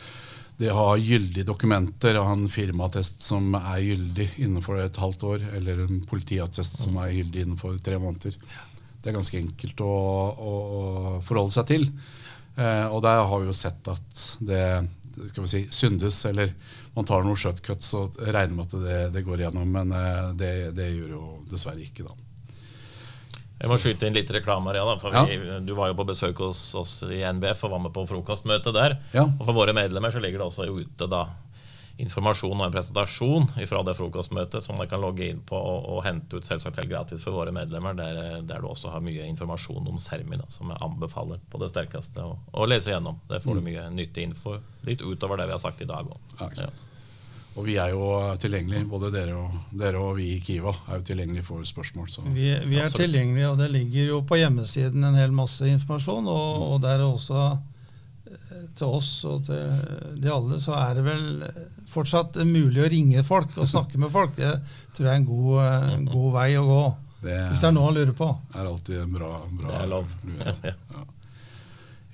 det 0.59 0.73
å 0.73 0.79
ha 0.79 0.95
gyldige 0.99 1.47
dokumenter 1.47 2.19
og 2.19 2.27
ha 2.27 2.35
en 2.35 2.49
firmaattest 2.51 3.23
som 3.23 3.53
er 3.59 3.83
gyldig 3.85 4.29
innenfor 4.43 4.81
et 4.83 4.99
halvt 4.99 5.27
år, 5.29 5.45
eller 5.59 5.85
en 5.85 6.01
politiattest 6.09 6.81
som 6.81 6.99
er 6.99 7.15
gyldig 7.15 7.45
innenfor 7.45 7.77
tre 7.85 7.99
måneder, 8.03 8.35
det 8.99 9.11
er 9.11 9.15
ganske 9.15 9.39
enkelt 9.39 9.83
å, 9.87 9.93
å, 10.35 10.55
forholde 11.27 11.55
seg 11.55 11.69
til. 11.71 11.87
Eh, 12.59 12.87
og 12.91 13.05
der 13.07 13.23
har 13.23 13.43
vi 13.43 13.47
jo 13.47 13.55
sett 13.55 13.91
at 13.93 14.25
det 14.43 14.65
skal 15.31 15.45
vi 15.45 15.51
si, 15.51 15.63
syndes, 15.75 16.19
eller 16.27 16.51
man 16.97 17.07
tar 17.07 17.23
noen 17.27 17.39
shortcuts 17.39 17.93
og 17.99 18.19
regner 18.19 18.57
med 18.57 18.67
at 18.67 18.83
det, 18.83 18.99
det 19.15 19.27
går 19.27 19.45
igjennom, 19.45 19.71
men 19.79 19.95
eh, 19.95 20.25
det, 20.39 20.55
det 20.79 20.91
gjør 20.91 21.15
jo 21.15 21.27
dessverre 21.53 21.87
ikke, 21.87 22.09
da. 22.09 22.28
Jeg 23.59 23.71
må 23.73 23.79
skyte 23.83 24.07
inn 24.07 24.15
litt 24.15 24.31
reklame. 24.31 24.71
Ja, 24.77 24.85
for 25.03 25.15
Ja. 25.15 25.25
vi, 25.27 25.39
du 25.67 25.75
var 25.75 25.89
jo 25.91 25.99
på 25.99 26.07
besøk 26.07 26.39
hos 26.45 26.61
oss 26.79 27.03
i 27.03 27.25
NBF 27.27 27.65
og 27.67 27.75
var 27.75 27.85
med 27.89 27.93
på 27.97 28.07
frokostmøtet 28.07 28.75
der. 28.77 28.99
Ja. 29.13 29.25
Og 29.27 29.45
For 29.45 29.53
våre 29.57 29.75
medlemmer 29.75 30.15
så 30.15 30.23
ligger 30.23 30.39
det 30.45 30.47
også 30.53 30.69
ute 30.71 31.09
da 31.11 31.27
informasjon 31.99 32.55
og 32.61 32.67
en 32.69 32.75
presentasjon 32.75 33.49
fra 33.67 33.81
det 33.83 33.95
frokostmøtet 33.99 34.63
som 34.63 34.79
dere 34.79 34.87
kan 34.93 35.03
logge 35.03 35.27
inn 35.33 35.41
på 35.47 35.59
og, 35.59 35.89
og 35.97 36.05
hente 36.07 36.39
ut 36.39 36.47
selvsagt 36.47 36.79
helt 36.79 36.93
gratis 36.93 37.25
for 37.27 37.35
våre 37.35 37.51
medlemmer, 37.55 37.97
der, 37.99 38.21
der 38.47 38.63
du 38.63 38.69
også 38.71 38.93
har 38.95 39.03
mye 39.03 39.27
informasjon 39.27 39.89
om 39.91 39.99
Sermi, 39.99 40.39
da, 40.39 40.47
som 40.55 40.71
jeg 40.71 40.79
anbefaler 40.85 41.43
på 41.51 41.59
det 41.59 41.73
sterkeste 41.73 42.23
å, 42.23 42.37
å 42.55 42.69
lese 42.71 42.93
gjennom. 42.95 43.19
Der 43.31 43.43
får 43.43 43.59
du 43.59 43.65
mye 43.67 43.89
nyttig 43.91 44.29
info, 44.31 44.61
litt 44.87 45.03
utover 45.03 45.43
det 45.43 45.49
vi 45.51 45.57
har 45.57 45.65
sagt 45.65 45.83
i 45.83 45.91
dag 45.91 46.07
òg. 46.07 46.37
Mm. 46.39 46.55
Ja. 46.63 46.71
Og 47.59 47.65
vi 47.67 47.75
er 47.81 47.91
jo 47.91 48.11
tilgjengelige, 48.39 48.87
både 48.87 49.09
dere 49.11 49.35
og, 49.35 49.55
dere 49.75 49.99
og 49.99 50.13
vi 50.21 50.29
i 50.37 50.43
Kiva 50.45 50.71
er 50.87 51.01
jo 51.01 51.07
tilgjengelige 51.09 51.47
for 51.47 51.65
spørsmål. 51.67 52.11
Så. 52.13 52.23
Vi, 52.31 52.53
vi 52.71 52.79
er 52.79 52.93
tilgjengelige, 52.95 53.49
og 53.51 53.59
det 53.59 53.67
ligger 53.75 54.13
jo 54.13 54.21
på 54.27 54.39
hjemmesiden 54.39 55.09
en 55.09 55.19
hel 55.19 55.35
masse 55.35 55.67
informasjon. 55.67 56.29
Og, 56.31 56.63
og 56.69 56.79
der 56.85 57.01
er 57.01 57.09
også 57.09 57.49
eh, 58.31 58.69
til 58.79 58.95
oss 59.01 59.11
og 59.27 59.49
til 59.49 60.23
de 60.23 60.31
alle, 60.31 60.61
så 60.63 60.77
er 60.79 61.01
det 61.01 61.05
vel 61.09 61.27
fortsatt 61.91 62.39
mulig 62.47 62.85
å 62.85 62.93
ringe 62.93 63.27
folk 63.27 63.59
og 63.59 63.71
snakke 63.71 63.99
med 63.99 64.15
folk. 64.15 64.39
Det 64.39 64.55
tror 64.95 65.09
jeg 65.09 65.17
er 65.17 65.21
en 65.25 65.29
god, 65.33 65.51
eh, 65.65 65.91
en 65.97 66.07
god 66.13 66.31
vei 66.39 66.49
å 66.61 66.65
gå. 66.69 66.87
Det 67.25 67.41
Hvis 67.49 67.65
det 67.65 67.73
er 67.73 67.75
noe 67.75 67.89
han 67.89 67.99
lurer 67.99 68.15
på. 68.15 68.31
Det 68.53 68.63
er 68.63 68.71
alltid 68.71 69.03
en 69.03 69.19
bra, 69.19 69.33
bra 69.51 69.75
Det 69.75 69.83
er 69.83 69.93
lov. 69.97 70.15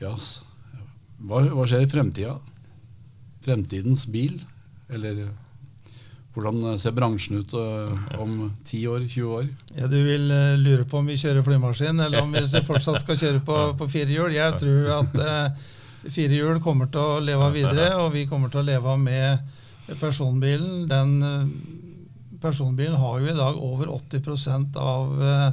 Ja, 0.02 0.10
hva, 0.10 1.38
hva 1.54 1.64
skjer 1.70 1.84
i 1.84 1.88
fremtida? 1.88 2.32
Fremtidens 3.44 4.08
bil? 4.10 4.40
Eller 4.92 5.26
hvordan 6.34 6.78
ser 6.82 6.94
bransjen 6.96 7.44
ut 7.44 7.52
øh, 7.54 7.92
om 8.18 8.50
10 8.66 8.80
år, 8.90 9.04
20 9.06 9.34
år? 9.38 9.46
Ja, 9.76 9.86
Du 9.86 9.96
vil 10.02 10.30
eh, 10.34 10.56
lure 10.58 10.84
på 10.84 10.98
om 10.98 11.06
vi 11.06 11.18
kjører 11.20 11.46
flymaskin, 11.46 12.00
eller 12.00 12.24
om 12.24 12.34
vi 12.34 12.42
fortsatt 12.70 13.00
skal 13.04 13.20
kjøre 13.20 13.44
på, 13.46 13.58
på 13.78 13.88
firehjul. 13.92 14.34
Jeg 14.34 14.58
tror 14.58 14.90
at 14.98 15.20
eh, 15.22 15.68
firehjul 16.10 16.58
kommer 16.64 16.90
til 16.90 17.00
å 17.04 17.22
leve 17.22 17.52
videre, 17.54 17.92
og 18.02 18.10
vi 18.16 18.26
kommer 18.30 18.50
til 18.50 18.64
å 18.64 18.66
leve 18.66 18.96
med 18.98 19.94
personbilen. 20.00 20.88
Den 20.90 21.14
eh, 21.22 21.54
personbilen 22.42 22.98
har 22.98 23.22
jo 23.22 23.30
i 23.30 23.38
dag 23.38 23.62
over 23.70 23.94
80 23.94 24.76
av 24.76 25.22
eh, 25.22 25.48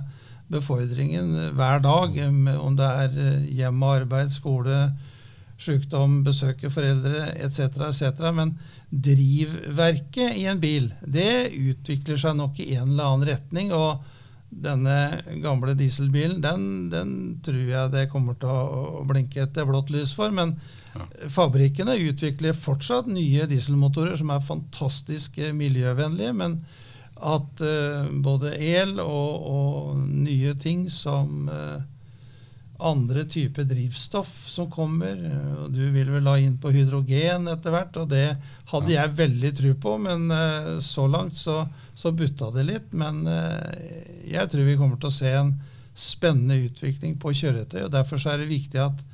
befordringen 0.52 1.32
hver 1.56 1.80
dag, 1.84 2.18
eh, 2.18 2.60
om 2.60 2.76
det 2.80 2.92
er 3.06 3.18
eh, 3.28 3.48
hjem 3.62 3.84
og 3.86 4.02
arbeid, 4.02 4.34
skole, 4.34 4.82
sykdom, 5.62 6.24
besøke 6.26 6.72
foreldre 6.74 7.36
etc., 7.38 7.78
etc. 7.92 8.32
Men 8.34 8.56
drivverket 8.92 10.36
i 10.36 10.46
en 10.52 10.60
bil 10.60 10.90
det 11.08 11.54
utvikler 11.56 12.20
seg 12.20 12.36
nok 12.36 12.60
i 12.60 12.74
en 12.76 12.90
eller 12.92 13.08
annen 13.08 13.30
retning. 13.32 13.72
og 13.72 14.04
denne 14.52 15.22
gamle 15.40 15.74
dieselbilen, 15.80 16.42
den, 16.44 16.64
den 16.92 17.12
tror 17.44 17.62
jeg 17.70 17.92
det 17.94 18.10
kommer 18.12 18.36
til 18.40 18.52
å 18.52 19.04
blinke 19.08 19.46
etter 19.46 19.68
blått 19.68 19.94
lys 19.94 20.14
for. 20.18 20.32
Men 20.36 20.58
Ja. 20.92 21.06
fabrikkene 21.32 21.96
utvikler 22.04 22.52
fortsatt 22.52 23.08
nye 23.08 23.46
dieselmotorer 23.48 24.18
som 24.20 24.34
er 24.36 24.44
fantastisk 24.44 25.38
eh, 25.40 25.54
miljøvennlige. 25.56 26.34
Men 26.36 26.58
at 27.16 27.62
uh, 27.64 28.10
både 28.12 28.58
el 28.58 29.00
og, 29.00 29.46
og 29.48 29.98
nye 30.04 30.52
ting 30.60 30.90
som 30.90 31.48
eh, 31.48 31.84
andre 32.82 33.24
typer 33.30 33.66
drivstoff 33.70 34.32
som 34.50 34.70
kommer. 34.72 35.20
og 35.62 35.72
Du 35.74 35.82
vil 35.94 36.10
vel 36.12 36.26
la 36.26 36.38
inn 36.42 36.58
på 36.62 36.72
hydrogen 36.74 37.50
etter 37.52 37.74
hvert, 37.76 37.98
og 38.02 38.10
det 38.12 38.26
hadde 38.72 38.94
jeg 38.94 39.18
veldig 39.20 39.52
tro 39.58 39.74
på. 39.86 39.96
Men 40.02 40.28
eh, 40.36 40.72
så 40.84 41.08
langt 41.12 41.38
så, 41.40 41.64
så 41.94 42.14
butta 42.16 42.52
det 42.56 42.66
litt. 42.70 42.90
Men 42.98 43.24
eh, 43.30 44.26
jeg 44.34 44.52
tror 44.52 44.68
vi 44.68 44.78
kommer 44.80 45.02
til 45.02 45.12
å 45.12 45.20
se 45.22 45.36
en 45.38 45.54
spennende 45.94 46.60
utvikling 46.66 47.18
på 47.22 47.34
kjøretøy. 47.42 47.84
og 47.86 47.94
Derfor 47.94 48.22
så 48.22 48.34
er 48.34 48.44
det 48.44 48.52
viktig 48.52 48.82
at 48.82 49.06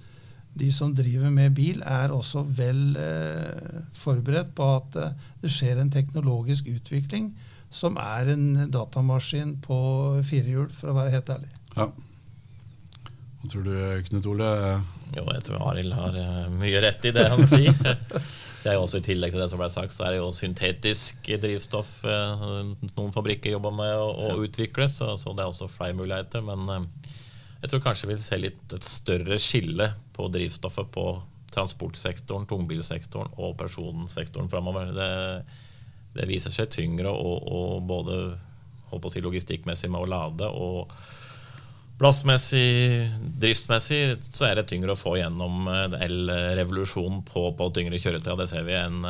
de 0.57 0.71
som 0.73 0.95
driver 0.97 1.29
med 1.29 1.53
bil, 1.53 1.83
er 1.85 2.13
også 2.13 2.41
vel 2.57 2.95
eh, 2.97 3.83
forberedt 3.93 4.55
på 4.57 4.71
at 4.79 4.97
det 5.43 5.53
skjer 5.53 5.83
en 5.83 5.93
teknologisk 5.93 6.71
utvikling 6.71 7.29
som 7.69 7.97
er 7.99 8.31
en 8.33 8.69
datamaskin 8.71 9.57
på 9.61 9.77
fire 10.25 10.53
hjul, 10.53 10.69
for 10.73 10.91
å 10.91 10.97
være 10.97 11.13
helt 11.17 11.33
ærlig. 11.35 11.49
Ja. 11.75 11.91
Tror 13.47 13.63
du, 13.63 14.03
Knut 14.09 14.25
Ole? 14.27 14.47
Jo, 15.15 15.23
jeg 15.31 15.43
tror 15.45 15.63
Arild 15.69 15.93
har 15.95 16.17
eh, 16.19 16.47
mye 16.51 16.81
rett 16.83 17.05
i 17.07 17.13
det 17.15 17.27
han 17.31 17.43
sier. 17.47 17.75
Det 18.57 18.73
er 18.73 18.75
jo 18.75 18.83
også 18.83 18.99
I 18.99 19.05
tillegg 19.05 19.31
til 19.31 19.39
det 19.39 19.47
som 19.47 19.61
ble 19.61 19.67
sagt, 19.71 19.93
så 19.95 20.03
er 20.03 20.15
det 20.15 20.17
jo 20.17 20.31
syntetisk 20.35 21.29
drivstoff 21.39 21.91
eh, 22.03 22.41
noen 22.97 23.13
fabrikker 23.15 23.53
jobber 23.53 23.71
med 23.71 23.93
å, 23.95 24.09
å 24.11 24.41
utvikle, 24.43 24.89
så, 24.91 25.13
så 25.15 25.31
det 25.37 25.45
er 25.45 25.53
også 25.53 25.69
flere 25.71 25.95
muligheter. 25.95 26.43
Men 26.43 26.65
eh, 26.73 27.13
jeg 27.61 27.71
tror 27.71 27.85
kanskje 27.85 28.09
vi 28.11 28.17
ser 28.19 28.41
litt 28.43 28.75
et 28.75 28.83
større 28.83 29.39
skille 29.39 29.87
på 30.17 30.27
drivstoffet 30.33 30.89
på 30.91 31.05
transportsektoren, 31.53 32.49
tungbilsektoren 32.49 33.31
og 33.39 33.55
personsektoren 33.61 34.51
framover. 34.51 34.91
Det, 34.97 35.07
det 36.17 36.27
viser 36.27 36.51
seg 36.53 36.73
tyngre 36.73 37.13
å, 37.13 37.37
å 37.37 37.61
både 37.79 38.19
håper 38.89 39.03
på 39.03 39.09
å 39.09 39.15
si 39.15 39.23
logistikkmessig 39.23 39.89
med 39.93 40.03
å 40.03 40.11
lade 40.11 40.51
og 40.51 40.91
Plassmessig, 41.97 43.07
driftsmessig, 43.41 44.19
så 44.21 44.45
er 44.45 44.59
det 44.59 44.67
tyngre 44.69 44.93
å 44.93 44.99
få 44.99 45.15
gjennom 45.17 45.65
el-revolusjonen 45.97 47.23
på, 47.25 47.47
på 47.57 47.69
tyngre 47.73 47.97
kjøretøy. 47.97 48.35
Det 48.37 48.45
ser 48.51 48.67
vi 48.67 48.75
enn 48.77 49.01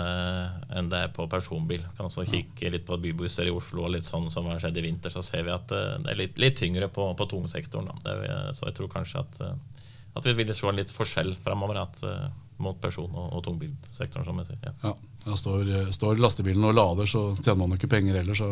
en 0.78 0.90
det 0.92 1.02
er 1.06 1.14
på 1.14 1.28
personbil. 1.32 1.84
Kan 1.98 2.10
også 2.10 2.26
kikke 2.28 2.72
litt 2.74 2.86
på 2.88 2.98
bybusser 3.02 3.50
i 3.50 3.54
Oslo 3.54 3.86
og 3.86 3.94
litt 3.96 4.08
sånn 4.08 4.30
som 4.34 4.48
har 4.52 4.62
skjedd 4.62 4.80
i 4.80 4.86
vinter, 4.88 5.14
så 5.14 5.24
ser 5.26 5.46
vi 5.48 5.54
at 5.54 5.74
eh, 5.74 5.98
det 6.04 6.14
er 6.14 6.22
litt, 6.22 6.40
litt 6.42 6.58
tyngre 6.60 6.90
på, 6.94 7.10
på 7.18 7.30
tungsektoren. 7.32 7.90
Da. 7.90 7.98
Det, 8.06 8.38
så 8.58 8.70
jeg 8.70 8.78
tror 8.80 8.92
kanskje 8.94 9.24
at, 9.24 9.42
eh, 9.44 9.84
at 10.20 10.28
vi 10.28 10.36
vil 10.38 10.54
se 10.56 10.68
en 10.70 10.80
litt 10.80 10.94
forskjell 10.94 11.36
framover 11.46 11.80
eh, 11.82 12.28
mot 12.64 12.78
person- 12.82 13.14
og, 13.14 13.34
og 13.38 13.44
tungbilsektoren, 13.46 14.26
som 14.26 14.42
jeg 14.42 14.50
sier. 14.50 14.62
Ja. 14.66 14.74
Ja, 14.88 14.94
da 15.28 15.36
står, 15.38 15.72
står 15.92 16.22
lastebilen 16.24 16.64
og 16.64 16.76
lader, 16.78 17.10
så 17.10 17.22
tjener 17.42 17.60
man 17.60 17.74
jo 17.74 17.80
ikke 17.82 17.92
penger 17.92 18.16
heller. 18.16 18.38
Så 18.38 18.48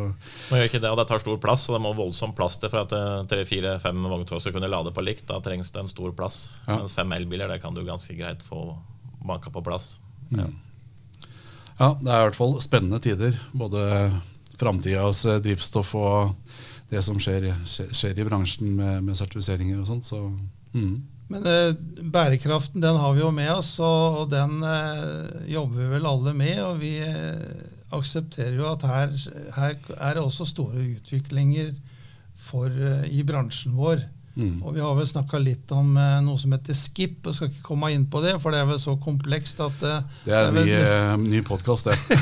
Man 0.50 0.60
gjør 0.60 0.70
ikke 0.70 0.82
det, 0.84 0.92
og 0.92 1.00
det 1.00 1.08
tar 1.10 1.24
stor 1.24 1.40
plass, 1.42 1.70
og 1.70 1.78
det 1.78 1.82
må 1.86 1.94
voldsomt 1.98 2.36
plass 2.38 2.60
til 2.60 2.72
for 2.74 2.84
at 2.84 2.96
eh, 2.96 3.24
tre, 3.32 3.46
fire, 3.48 3.78
fem 3.84 4.04
vogntog 4.04 4.44
skal 4.44 4.56
kunne 4.58 4.70
lade 4.72 4.94
på 4.96 5.06
likt. 5.06 5.26
Da 5.32 5.40
trengs 5.44 5.72
det 5.72 5.82
en 5.82 5.92
stor 5.92 6.14
plass. 6.18 6.50
Ja. 6.66 6.82
Mens 6.82 6.98
fem 6.98 7.16
elbiler 7.16 7.52
det 7.52 7.62
kan 7.64 7.78
du 7.78 7.84
ganske 7.88 8.18
greit 8.18 8.44
få 8.46 8.68
banka 9.26 9.50
på 9.50 9.64
plass. 9.66 9.96
ja. 10.36 10.46
ja, 11.80 11.90
det 12.02 12.12
er 12.12 12.22
i 12.22 12.28
hvert 12.30 12.38
fall 12.38 12.60
spennende 12.64 13.02
tider. 13.02 13.40
Både 13.58 13.88
framtidas 14.60 15.26
eh, 15.26 15.42
drivstoff 15.44 15.96
og 15.98 16.36
det 16.92 17.02
som 17.04 17.18
skjer, 17.20 17.50
skjer 17.66 18.20
i 18.22 18.28
bransjen 18.28 18.76
med, 18.78 19.02
med 19.08 19.18
sertifiseringer 19.18 19.82
og 19.82 19.88
sånt. 19.90 20.06
Så 20.08 20.22
mm. 20.76 20.96
Men 21.32 21.48
eh, 21.50 21.72
bærekraften 22.14 22.84
den 22.84 23.00
har 23.02 23.16
vi 23.16 23.24
jo 23.24 23.32
med 23.34 23.50
oss, 23.56 23.72
og, 23.82 24.20
og 24.22 24.28
den 24.34 24.60
eh, 24.62 25.48
jobber 25.56 25.80
vi 25.82 25.88
vel 25.96 26.10
alle 26.10 26.36
med. 26.38 26.60
Og 26.68 26.82
vi 26.84 26.96
eh, 27.02 27.64
aksepterer 27.96 28.58
jo 28.60 28.68
at 28.70 28.86
her, 28.86 29.16
her 29.56 29.78
er 29.98 30.18
det 30.18 30.22
også 30.26 30.46
store 30.50 30.84
utviklinger 30.98 31.74
for, 32.46 32.70
eh, 32.70 33.08
i 33.10 33.24
bransjen 33.26 33.74
vår. 33.78 34.06
Mm. 34.36 34.58
Og 34.68 34.74
vi 34.76 34.82
har 34.84 34.92
vel 34.98 35.08
snakka 35.08 35.40
litt 35.40 35.70
om 35.72 35.94
eh, 35.98 36.18
noe 36.26 36.36
som 36.38 36.52
heter 36.52 36.76
skip, 36.76 37.22
og 37.24 37.38
skal 37.38 37.50
ikke 37.50 37.64
komme 37.70 37.90
inn 37.96 38.04
på 38.12 38.20
det, 38.22 38.36
for 38.44 38.52
det 38.52 38.60
er 38.62 38.68
vel 38.68 38.82
så 38.84 38.98
komplekst 39.00 39.62
at 39.64 39.86
eh, 39.88 40.18
Det 40.26 40.36
er 40.36 40.50
en 40.50 40.58
ny, 40.60 40.66
nesten 40.74 41.24
ny 41.32 41.42
podkast, 41.48 41.88
det. 41.88 42.20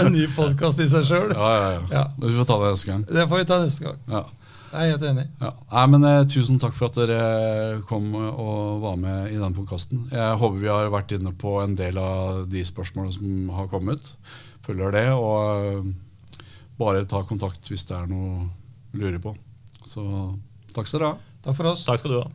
en 0.00 0.10
ny 0.14 0.24
podkast 0.34 0.80
i 0.84 0.88
seg 0.90 1.04
sjøl. 1.06 1.34
Ja, 1.36 1.50
ja, 1.52 1.68
ja. 1.76 1.82
Ja. 1.92 2.04
Men 2.16 2.32
Vi 2.32 2.40
får 2.40 2.48
ta 2.48 2.58
det 2.64 2.72
neste 2.74 2.90
gang. 2.90 3.06
Det 3.12 3.28
får 3.28 3.42
vi 3.44 3.48
ta 3.52 3.60
neste 3.62 3.86
gang. 3.86 4.00
Ja. 4.08 4.24
Jeg 4.68 4.78
er 4.84 4.90
helt 4.92 5.04
enig. 5.08 5.24
Ja. 5.40 5.50
Nei, 5.72 5.84
men 5.94 6.04
eh, 6.04 6.24
Tusen 6.28 6.58
takk 6.60 6.74
for 6.76 6.90
at 6.90 6.98
dere 6.98 7.78
kom 7.88 8.10
og 8.18 8.82
var 8.82 8.98
med 9.00 9.32
i 9.32 9.38
den 9.40 9.56
podkasten. 9.56 10.06
Jeg 10.12 10.40
håper 10.42 10.60
vi 10.60 10.68
har 10.72 10.90
vært 10.92 11.14
inne 11.16 11.32
på 11.40 11.54
en 11.62 11.76
del 11.78 12.00
av 12.02 12.42
de 12.52 12.64
spørsmålene 12.68 13.16
som 13.16 13.54
har 13.56 13.70
kommet. 13.72 14.12
Følger 14.66 14.92
det. 14.92 15.06
Og 15.16 15.70
eh, 15.70 16.42
bare 16.78 17.06
ta 17.08 17.24
kontakt 17.28 17.70
hvis 17.72 17.86
det 17.88 17.96
er 17.96 18.10
noe 18.12 18.50
du 18.92 19.00
lurer 19.00 19.20
på. 19.22 19.34
Så 19.88 20.04
takk 20.76 20.90
skal 20.90 21.00
dere 21.00 21.14
ha. 21.14 21.32
Takk 21.48 21.56
for 21.56 21.72
oss. 21.72 21.86
Takk 21.88 22.02
skal 22.02 22.14
du 22.14 22.20
ha. 22.20 22.28